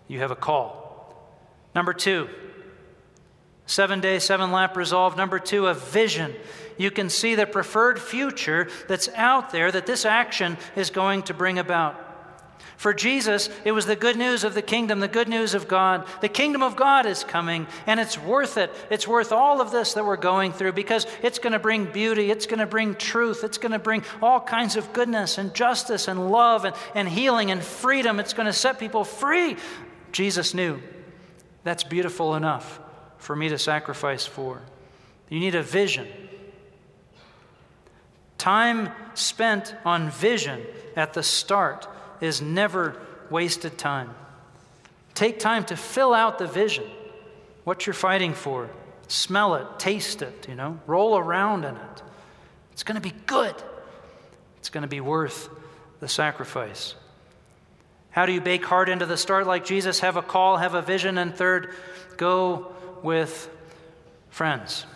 You 0.06 0.20
have 0.20 0.30
a 0.30 0.36
call. 0.36 1.14
Number 1.74 1.92
two, 1.92 2.30
seven 3.66 4.00
day, 4.00 4.18
seven 4.18 4.52
lap 4.52 4.74
resolve. 4.74 5.18
Number 5.18 5.38
two, 5.38 5.66
a 5.66 5.74
vision. 5.74 6.34
You 6.78 6.90
can 6.90 7.10
see 7.10 7.34
the 7.34 7.44
preferred 7.44 8.00
future 8.00 8.70
that's 8.88 9.10
out 9.10 9.50
there 9.50 9.70
that 9.70 9.84
this 9.84 10.06
action 10.06 10.56
is 10.76 10.88
going 10.88 11.24
to 11.24 11.34
bring 11.34 11.58
about. 11.58 12.07
For 12.76 12.94
Jesus, 12.94 13.50
it 13.64 13.72
was 13.72 13.86
the 13.86 13.96
good 13.96 14.16
news 14.16 14.44
of 14.44 14.54
the 14.54 14.62
kingdom, 14.62 15.00
the 15.00 15.08
good 15.08 15.28
news 15.28 15.54
of 15.54 15.66
God. 15.66 16.06
The 16.20 16.28
kingdom 16.28 16.62
of 16.62 16.76
God 16.76 17.06
is 17.06 17.24
coming, 17.24 17.66
and 17.86 17.98
it's 17.98 18.16
worth 18.16 18.56
it. 18.56 18.72
It's 18.88 19.08
worth 19.08 19.32
all 19.32 19.60
of 19.60 19.72
this 19.72 19.94
that 19.94 20.04
we're 20.04 20.16
going 20.16 20.52
through 20.52 20.72
because 20.72 21.06
it's 21.22 21.40
going 21.40 21.54
to 21.54 21.58
bring 21.58 21.86
beauty, 21.86 22.30
it's 22.30 22.46
going 22.46 22.60
to 22.60 22.66
bring 22.66 22.94
truth, 22.94 23.42
it's 23.42 23.58
going 23.58 23.72
to 23.72 23.80
bring 23.80 24.04
all 24.22 24.40
kinds 24.40 24.76
of 24.76 24.92
goodness 24.92 25.38
and 25.38 25.54
justice 25.54 26.06
and 26.06 26.30
love 26.30 26.64
and, 26.64 26.76
and 26.94 27.08
healing 27.08 27.50
and 27.50 27.62
freedom. 27.62 28.20
It's 28.20 28.32
going 28.32 28.46
to 28.46 28.52
set 28.52 28.78
people 28.78 29.02
free. 29.02 29.56
Jesus 30.12 30.54
knew 30.54 30.80
that's 31.64 31.84
beautiful 31.84 32.34
enough 32.34 32.80
for 33.18 33.34
me 33.34 33.48
to 33.48 33.58
sacrifice 33.58 34.24
for. 34.24 34.62
You 35.28 35.40
need 35.40 35.54
a 35.54 35.62
vision. 35.62 36.06
Time 38.38 38.90
spent 39.14 39.74
on 39.84 40.10
vision 40.10 40.64
at 40.94 41.12
the 41.12 41.24
start 41.24 41.88
is 42.20 42.42
never 42.42 42.96
wasted 43.30 43.78
time. 43.78 44.14
Take 45.14 45.38
time 45.38 45.64
to 45.66 45.76
fill 45.76 46.14
out 46.14 46.38
the 46.38 46.46
vision, 46.46 46.84
what 47.64 47.86
you're 47.86 47.94
fighting 47.94 48.34
for. 48.34 48.70
Smell 49.08 49.54
it, 49.54 49.66
taste 49.78 50.22
it, 50.22 50.46
you 50.48 50.54
know, 50.54 50.78
roll 50.86 51.16
around 51.16 51.64
in 51.64 51.74
it. 51.74 52.02
It's 52.72 52.82
going 52.82 52.94
to 52.94 53.00
be 53.00 53.14
good. 53.26 53.54
It's 54.58 54.68
going 54.68 54.82
to 54.82 54.88
be 54.88 55.00
worth 55.00 55.48
the 56.00 56.08
sacrifice. 56.08 56.94
How 58.10 58.26
do 58.26 58.32
you 58.32 58.40
bake 58.40 58.64
hard 58.64 58.88
into 58.88 59.06
the 59.06 59.16
start 59.16 59.46
like 59.46 59.64
Jesus? 59.64 60.00
Have 60.00 60.16
a 60.16 60.22
call, 60.22 60.56
have 60.58 60.74
a 60.74 60.82
vision, 60.82 61.18
and 61.18 61.34
third, 61.34 61.74
go 62.16 62.72
with 63.02 63.50
friends. 64.30 64.86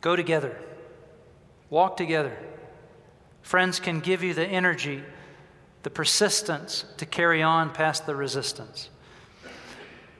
Go 0.00 0.16
together. 0.16 0.56
Walk 1.70 1.96
together. 1.96 2.36
Friends 3.42 3.80
can 3.80 4.00
give 4.00 4.22
you 4.22 4.34
the 4.34 4.46
energy 4.46 5.02
the 5.82 5.90
persistence 5.90 6.84
to 6.96 7.06
carry 7.06 7.42
on 7.42 7.70
past 7.70 8.06
the 8.06 8.14
resistance. 8.14 8.88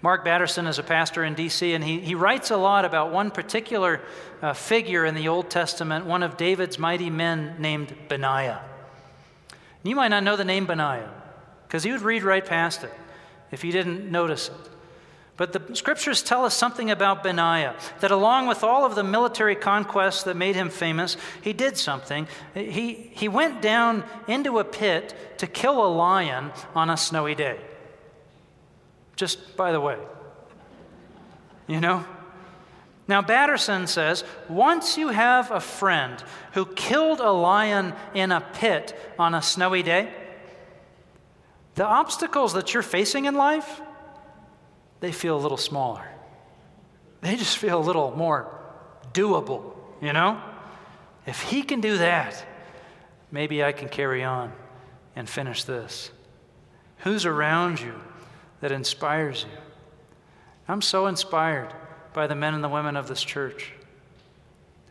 Mark 0.02 0.24
Batterson 0.24 0.66
is 0.66 0.80
a 0.80 0.82
pastor 0.82 1.22
in 1.22 1.34
D.C., 1.34 1.72
and 1.72 1.84
he, 1.84 2.00
he 2.00 2.16
writes 2.16 2.50
a 2.50 2.56
lot 2.56 2.84
about 2.84 3.12
one 3.12 3.30
particular 3.30 4.00
uh, 4.42 4.52
figure 4.52 5.06
in 5.06 5.14
the 5.14 5.28
Old 5.28 5.48
Testament, 5.48 6.06
one 6.06 6.24
of 6.24 6.36
David's 6.36 6.76
mighty 6.76 7.08
men 7.08 7.54
named 7.60 7.94
Benaiah. 8.08 8.62
You 9.84 9.94
might 9.94 10.08
not 10.08 10.24
know 10.24 10.34
the 10.34 10.44
name 10.44 10.66
Benaiah, 10.66 11.10
because 11.68 11.86
you 11.86 11.92
would 11.92 12.02
read 12.02 12.24
right 12.24 12.44
past 12.44 12.82
it 12.82 12.92
if 13.52 13.62
you 13.62 13.70
didn't 13.70 14.10
notice 14.10 14.48
it. 14.48 14.70
But 15.36 15.52
the 15.52 15.74
scriptures 15.74 16.22
tell 16.22 16.44
us 16.44 16.54
something 16.54 16.90
about 16.90 17.22
Benaiah 17.22 17.74
that, 18.00 18.10
along 18.10 18.48
with 18.48 18.62
all 18.62 18.84
of 18.84 18.94
the 18.94 19.02
military 19.02 19.56
conquests 19.56 20.24
that 20.24 20.36
made 20.36 20.54
him 20.56 20.68
famous, 20.68 21.16
he 21.40 21.52
did 21.52 21.78
something. 21.78 22.28
He, 22.54 23.10
he 23.12 23.28
went 23.28 23.62
down 23.62 24.04
into 24.28 24.58
a 24.58 24.64
pit 24.64 25.14
to 25.38 25.46
kill 25.46 25.84
a 25.84 25.88
lion 25.88 26.52
on 26.74 26.90
a 26.90 26.96
snowy 26.96 27.34
day. 27.34 27.58
Just 29.16 29.56
by 29.56 29.72
the 29.72 29.80
way. 29.80 29.98
You 31.66 31.80
know? 31.80 32.04
Now, 33.08 33.22
Batterson 33.22 33.86
says 33.86 34.24
once 34.48 34.98
you 34.98 35.08
have 35.08 35.50
a 35.50 35.60
friend 35.60 36.22
who 36.52 36.66
killed 36.66 37.20
a 37.20 37.32
lion 37.32 37.94
in 38.14 38.32
a 38.32 38.40
pit 38.40 38.96
on 39.18 39.34
a 39.34 39.42
snowy 39.42 39.82
day, 39.82 40.12
the 41.74 41.86
obstacles 41.86 42.52
that 42.52 42.74
you're 42.74 42.82
facing 42.82 43.24
in 43.24 43.34
life 43.34 43.80
they 45.02 45.10
feel 45.10 45.36
a 45.36 45.42
little 45.42 45.58
smaller. 45.58 46.04
They 47.22 47.34
just 47.34 47.58
feel 47.58 47.78
a 47.78 47.82
little 47.82 48.12
more 48.16 48.46
doable, 49.12 49.74
you 50.00 50.12
know? 50.12 50.40
If 51.26 51.42
he 51.42 51.64
can 51.64 51.80
do 51.80 51.98
that, 51.98 52.46
maybe 53.32 53.64
I 53.64 53.72
can 53.72 53.88
carry 53.88 54.22
on 54.22 54.52
and 55.16 55.28
finish 55.28 55.64
this. 55.64 56.12
Who's 56.98 57.26
around 57.26 57.80
you 57.80 57.94
that 58.60 58.70
inspires 58.70 59.42
you? 59.42 59.58
I'm 60.68 60.80
so 60.80 61.08
inspired 61.08 61.74
by 62.12 62.28
the 62.28 62.36
men 62.36 62.54
and 62.54 62.62
the 62.62 62.68
women 62.68 62.96
of 62.96 63.08
this 63.08 63.24
church. 63.24 63.72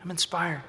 I'm 0.03 0.11
inspired 0.11 0.63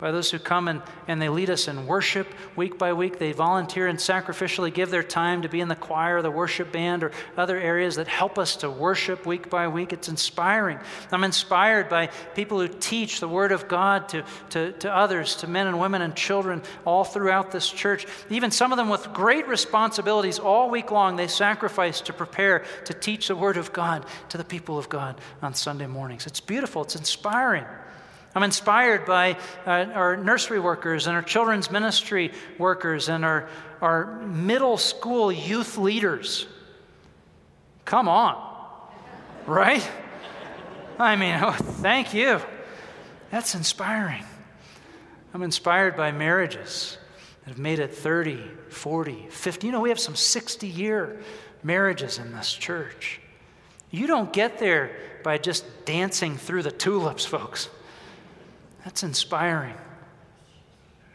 by 0.00 0.10
those 0.10 0.30
who 0.30 0.38
come 0.38 0.66
and, 0.66 0.82
and 1.06 1.20
they 1.20 1.28
lead 1.28 1.50
us 1.50 1.68
in 1.68 1.86
worship 1.86 2.26
week 2.56 2.78
by 2.78 2.92
week. 2.92 3.18
They 3.18 3.32
volunteer 3.32 3.86
and 3.86 3.98
sacrificially 3.98 4.72
give 4.72 4.90
their 4.90 5.02
time 5.02 5.42
to 5.42 5.48
be 5.48 5.60
in 5.60 5.68
the 5.68 5.76
choir, 5.76 6.22
the 6.22 6.30
worship 6.30 6.72
band, 6.72 7.04
or 7.04 7.12
other 7.36 7.58
areas 7.58 7.96
that 7.96 8.08
help 8.08 8.38
us 8.38 8.56
to 8.56 8.70
worship 8.70 9.26
week 9.26 9.50
by 9.50 9.68
week. 9.68 9.92
It's 9.92 10.08
inspiring. 10.08 10.78
I'm 11.12 11.24
inspired 11.24 11.88
by 11.88 12.06
people 12.34 12.58
who 12.60 12.68
teach 12.68 13.20
the 13.20 13.28
Word 13.28 13.52
of 13.52 13.68
God 13.68 14.08
to, 14.10 14.24
to, 14.50 14.72
to 14.72 14.94
others, 14.94 15.36
to 15.36 15.46
men 15.46 15.66
and 15.66 15.78
women 15.78 16.02
and 16.02 16.16
children 16.16 16.62
all 16.84 17.04
throughout 17.04 17.50
this 17.50 17.68
church. 17.68 18.06
Even 18.30 18.50
some 18.50 18.72
of 18.72 18.78
them 18.78 18.88
with 18.88 19.12
great 19.12 19.46
responsibilities 19.46 20.38
all 20.38 20.70
week 20.70 20.90
long, 20.90 21.16
they 21.16 21.28
sacrifice 21.28 22.00
to 22.02 22.12
prepare 22.12 22.64
to 22.86 22.94
teach 22.94 23.28
the 23.28 23.36
Word 23.36 23.58
of 23.58 23.72
God 23.72 24.06
to 24.30 24.38
the 24.38 24.44
people 24.44 24.78
of 24.78 24.88
God 24.88 25.20
on 25.42 25.54
Sunday 25.54 25.86
mornings. 25.86 26.26
It's 26.26 26.40
beautiful, 26.40 26.82
it's 26.82 26.96
inspiring. 26.96 27.66
I'm 28.34 28.42
inspired 28.44 29.06
by 29.06 29.36
uh, 29.66 29.70
our 29.70 30.16
nursery 30.16 30.60
workers 30.60 31.06
and 31.06 31.16
our 31.16 31.22
children's 31.22 31.70
ministry 31.70 32.32
workers 32.58 33.08
and 33.08 33.24
our, 33.24 33.48
our 33.80 34.20
middle 34.22 34.76
school 34.76 35.32
youth 35.32 35.76
leaders. 35.76 36.46
Come 37.84 38.08
on, 38.08 38.40
right? 39.46 39.88
I 40.98 41.16
mean, 41.16 41.38
oh, 41.42 41.52
thank 41.52 42.14
you. 42.14 42.40
That's 43.30 43.54
inspiring. 43.54 44.24
I'm 45.34 45.42
inspired 45.42 45.96
by 45.96 46.12
marriages 46.12 46.98
that 47.44 47.50
have 47.50 47.58
made 47.58 47.78
it 47.78 47.94
30, 47.94 48.42
40, 48.68 49.26
50. 49.28 49.66
You 49.66 49.72
know, 49.72 49.80
we 49.80 49.88
have 49.88 50.00
some 50.00 50.16
60 50.16 50.68
year 50.68 51.20
marriages 51.62 52.18
in 52.18 52.32
this 52.32 52.52
church. 52.52 53.20
You 53.90 54.06
don't 54.06 54.32
get 54.32 54.58
there 54.58 54.96
by 55.24 55.38
just 55.38 55.64
dancing 55.84 56.36
through 56.36 56.62
the 56.62 56.70
tulips, 56.70 57.24
folks. 57.24 57.68
That's 58.84 59.02
inspiring. 59.02 59.74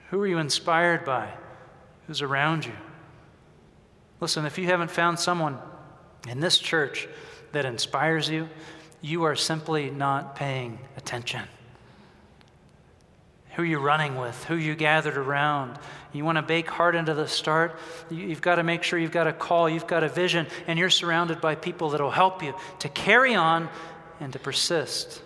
Who 0.10 0.22
are 0.22 0.28
you 0.28 0.38
inspired 0.38 1.04
by? 1.06 1.34
Who's 2.08 2.22
around 2.22 2.66
you? 2.66 2.74
Listen, 4.20 4.46
if 4.46 4.58
you 4.58 4.68
haven't 4.68 4.92
found 4.92 5.20
someone 5.20 5.58
in 6.28 6.40
this 6.40 6.58
church 6.58 7.08
that 7.52 7.66
inspires 7.66 8.30
you, 8.30 8.50
you 9.02 9.24
are 9.24 9.36
simply 9.36 9.90
not 9.90 10.36
paying 10.36 10.80
attention. 10.98 11.42
Who 13.56 13.62
are 13.62 13.66
you 13.66 13.80
running 13.80 14.18
with? 14.18 14.44
Who 14.46 14.56
you 14.56 14.76
gathered 14.76 15.18
around? 15.18 15.80
You 16.12 16.26
want 16.26 16.38
to 16.38 16.42
bake 16.42 16.70
hard 16.70 16.94
into 16.94 17.14
the 17.14 17.28
start? 17.28 17.80
You've 18.10 18.42
got 18.42 18.56
to 18.56 18.64
make 18.64 18.84
sure 18.84 19.00
you've 19.00 19.12
got 19.12 19.28
a 19.28 19.34
call, 19.34 19.70
you've 19.70 19.88
got 19.88 20.04
a 20.04 20.10
vision, 20.10 20.48
and 20.68 20.78
you're 20.78 20.90
surrounded 20.90 21.40
by 21.40 21.56
people 21.56 21.90
that 21.92 22.02
will 22.02 22.12
help 22.12 22.44
you 22.44 22.54
to 22.80 22.90
carry 22.90 23.34
on 23.34 23.70
and 24.20 24.34
to 24.34 24.40
persist. 24.40 25.22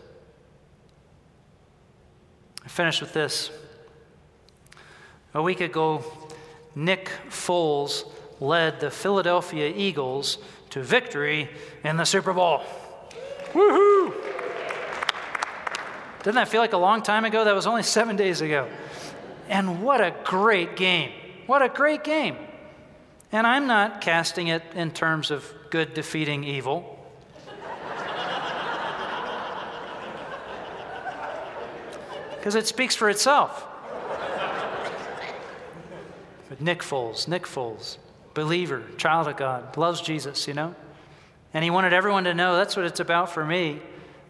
Finish 2.70 3.02
with 3.02 3.14
this. 3.14 3.50
A 5.34 5.42
week 5.42 5.60
ago, 5.60 6.04
Nick 6.76 7.10
Foles 7.28 8.08
led 8.40 8.80
the 8.80 8.92
Philadelphia 8.92 9.74
Eagles 9.76 10.38
to 10.70 10.84
victory 10.84 11.50
in 11.84 11.98
the 11.98 12.06
Super 12.06 12.32
Bowl. 12.32 12.62
Woohoo! 13.54 14.14
Doesn't 16.20 16.36
that 16.36 16.48
feel 16.48 16.62
like 16.62 16.74
a 16.74 16.78
long 16.78 17.02
time 17.02 17.26
ago? 17.26 17.44
That 17.44 17.56
was 17.56 17.66
only 17.66 17.84
seven 17.84 18.16
days 18.16 18.40
ago. 18.42 18.70
And 19.50 19.82
what 19.82 20.00
a 20.00 20.16
great 20.24 20.76
game! 20.76 21.12
What 21.48 21.64
a 21.64 21.70
great 21.70 22.04
game! 22.04 22.38
And 23.32 23.48
I'm 23.48 23.66
not 23.66 24.00
casting 24.00 24.48
it 24.48 24.62
in 24.76 24.92
terms 24.92 25.32
of 25.32 25.52
good 25.72 25.96
defeating 25.96 26.44
evil. 26.44 26.99
Because 32.40 32.56
it 32.56 32.68
speaks 32.68 32.96
for 32.96 33.10
itself. 33.10 33.66
but 36.48 36.62
Nick 36.62 36.80
Foles, 36.80 37.28
Nick 37.28 37.44
Foles, 37.44 37.98
believer, 38.34 38.84
child 38.98 39.28
of 39.28 39.36
God, 39.38 39.76
loves 39.76 40.02
Jesus, 40.02 40.48
you 40.48 40.54
know? 40.54 40.74
And 41.54 41.64
he 41.64 41.70
wanted 41.70 41.94
everyone 41.94 42.24
to 42.24 42.34
know 42.34 42.56
that's 42.56 42.78
what 42.78 42.86
it's 42.86 43.00
about 43.00 43.32
for 43.32 43.46
me. 43.46 43.82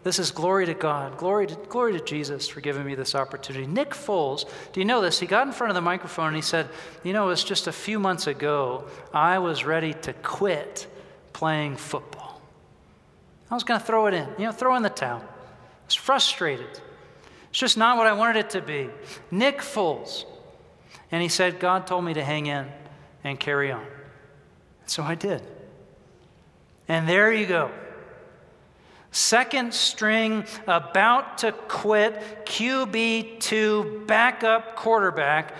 This 0.02 0.18
is 0.18 0.30
glory 0.30 0.66
to 0.66 0.74
God, 0.74 1.18
glory 1.18 1.46
to, 1.46 1.54
glory 1.68 1.92
to 1.92 2.04
Jesus 2.04 2.48
for 2.48 2.60
giving 2.60 2.84
me 2.86 2.94
this 2.94 3.14
opportunity. 3.14 3.66
Nick 3.66 3.90
Foles, 3.90 4.48
do 4.72 4.80
you 4.80 4.86
know 4.86 5.02
this? 5.02 5.20
He 5.20 5.26
got 5.26 5.46
in 5.46 5.52
front 5.52 5.70
of 5.70 5.74
the 5.74 5.82
microphone 5.82 6.28
and 6.28 6.36
he 6.36 6.42
said, 6.42 6.68
You 7.04 7.12
know, 7.12 7.24
it 7.24 7.28
was 7.28 7.44
just 7.44 7.66
a 7.66 7.72
few 7.72 8.00
months 8.00 8.26
ago, 8.26 8.86
I 9.12 9.38
was 9.38 9.64
ready 9.64 9.92
to 9.92 10.14
quit 10.14 10.86
playing 11.34 11.76
football. 11.76 12.40
I 13.50 13.54
was 13.54 13.62
going 13.62 13.78
to 13.78 13.86
throw 13.86 14.06
it 14.06 14.14
in, 14.14 14.26
you 14.38 14.46
know, 14.46 14.52
throw 14.52 14.74
in 14.76 14.82
the 14.82 14.88
towel. 14.88 15.20
I 15.20 15.84
was 15.84 15.94
frustrated. 15.94 16.80
It's 17.50 17.58
just 17.58 17.76
not 17.76 17.96
what 17.96 18.06
I 18.06 18.12
wanted 18.12 18.36
it 18.36 18.50
to 18.50 18.62
be. 18.62 18.88
Nick 19.30 19.58
Foles. 19.58 20.24
And 21.12 21.22
he 21.22 21.28
said, 21.28 21.58
God 21.58 21.86
told 21.86 22.04
me 22.04 22.14
to 22.14 22.24
hang 22.24 22.46
in 22.46 22.66
and 23.24 23.38
carry 23.38 23.72
on. 23.72 23.84
So 24.86 25.02
I 25.02 25.14
did. 25.14 25.42
And 26.88 27.08
there 27.08 27.32
you 27.32 27.46
go. 27.46 27.70
Second 29.12 29.74
string, 29.74 30.44
about 30.68 31.38
to 31.38 31.50
quit, 31.52 32.46
QB2 32.46 34.06
backup 34.06 34.76
quarterback 34.76 35.54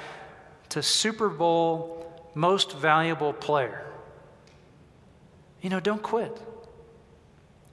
to 0.71 0.83
Super 0.83 1.29
Bowl 1.29 2.01
most 2.35 2.73
valuable 2.77 3.33
player. 3.33 3.85
You 5.61 5.71
know, 5.71 5.81
don't 5.81 6.03
quit. 6.03 6.41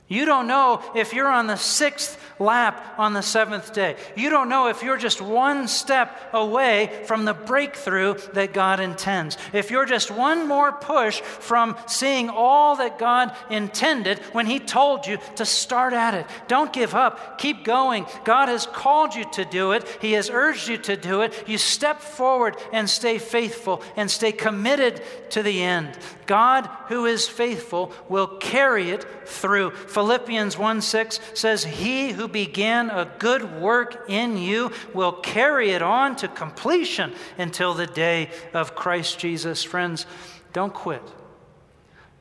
You 0.08 0.26
don't 0.26 0.48
know 0.48 0.82
if 0.96 1.14
you're 1.14 1.28
on 1.28 1.48
the 1.48 1.58
sixth 1.58 2.18
lap 2.40 2.96
on 2.98 3.14
the 3.14 3.22
seventh 3.22 3.74
day. 3.74 3.96
You 4.16 4.30
don't 4.30 4.50
know 4.50 4.68
if 4.68 4.84
you're 4.84 4.98
just 4.98 5.22
one 5.22 5.68
step 5.68 6.18
away 6.34 7.04
from 7.06 7.26
the 7.26 7.34
breakthrough 7.34 8.16
that 8.34 8.54
God 8.54 8.80
intends. 8.80 9.38
If 9.54 9.72
you're 9.72 9.86
just 9.86 10.12
one 10.12 10.48
more 10.48 10.72
push 10.72 11.20
from 11.20 11.76
seeing 11.88 12.30
all 12.30 12.78
that 12.78 13.00
God 13.00 13.36
intended 13.50 14.20
when 14.32 14.46
He 14.46 14.60
told 14.60 15.06
you 15.08 15.18
to 15.36 15.46
start 15.46 15.94
at 15.94 16.14
it. 16.14 16.26
Don't 16.48 16.72
give 16.72 16.96
up. 16.96 17.38
Keep 17.38 17.64
going. 17.64 18.06
God 18.24 18.50
has 18.50 18.66
called 18.66 19.16
you 19.16 19.26
to 19.32 19.46
do 19.46 19.72
it, 19.72 19.88
He 20.02 20.14
has 20.14 20.30
urged 20.30 20.68
you 20.68 20.78
to 20.78 20.96
do 20.96 21.22
it. 21.22 21.48
You 21.48 21.58
step 21.58 22.02
forward 22.02 22.56
and 22.72 22.90
stay 22.90 23.18
faithful 23.18 23.82
and 23.96 24.10
stay 24.10 24.32
committed 24.32 25.02
to 25.32 25.44
the 25.44 25.64
end. 25.64 25.98
God, 26.26 26.70
who 26.90 27.06
is 27.06 27.28
faithful, 27.28 27.92
will 28.10 28.28
carry 28.28 28.92
it 28.92 29.06
through. 29.26 29.72
Philippians 29.98 30.60
1 30.60 30.82
6 30.82 31.20
says, 31.34 31.64
He 31.64 32.12
who 32.12 32.28
began 32.28 32.92
a 32.92 33.12
good 33.18 33.60
work 33.60 34.06
in 34.08 34.38
you 34.38 34.72
will 34.94 35.12
carry 35.12 35.72
it 35.72 35.82
on 35.82 36.16
to 36.18 36.28
completion 36.28 37.16
until 37.40 37.74
the 37.74 37.88
day 37.88 38.30
of 38.54 38.76
Christ 38.76 39.18
Jesus. 39.18 39.64
Friends, 39.64 40.06
don't 40.54 40.72
quit. 40.72 41.02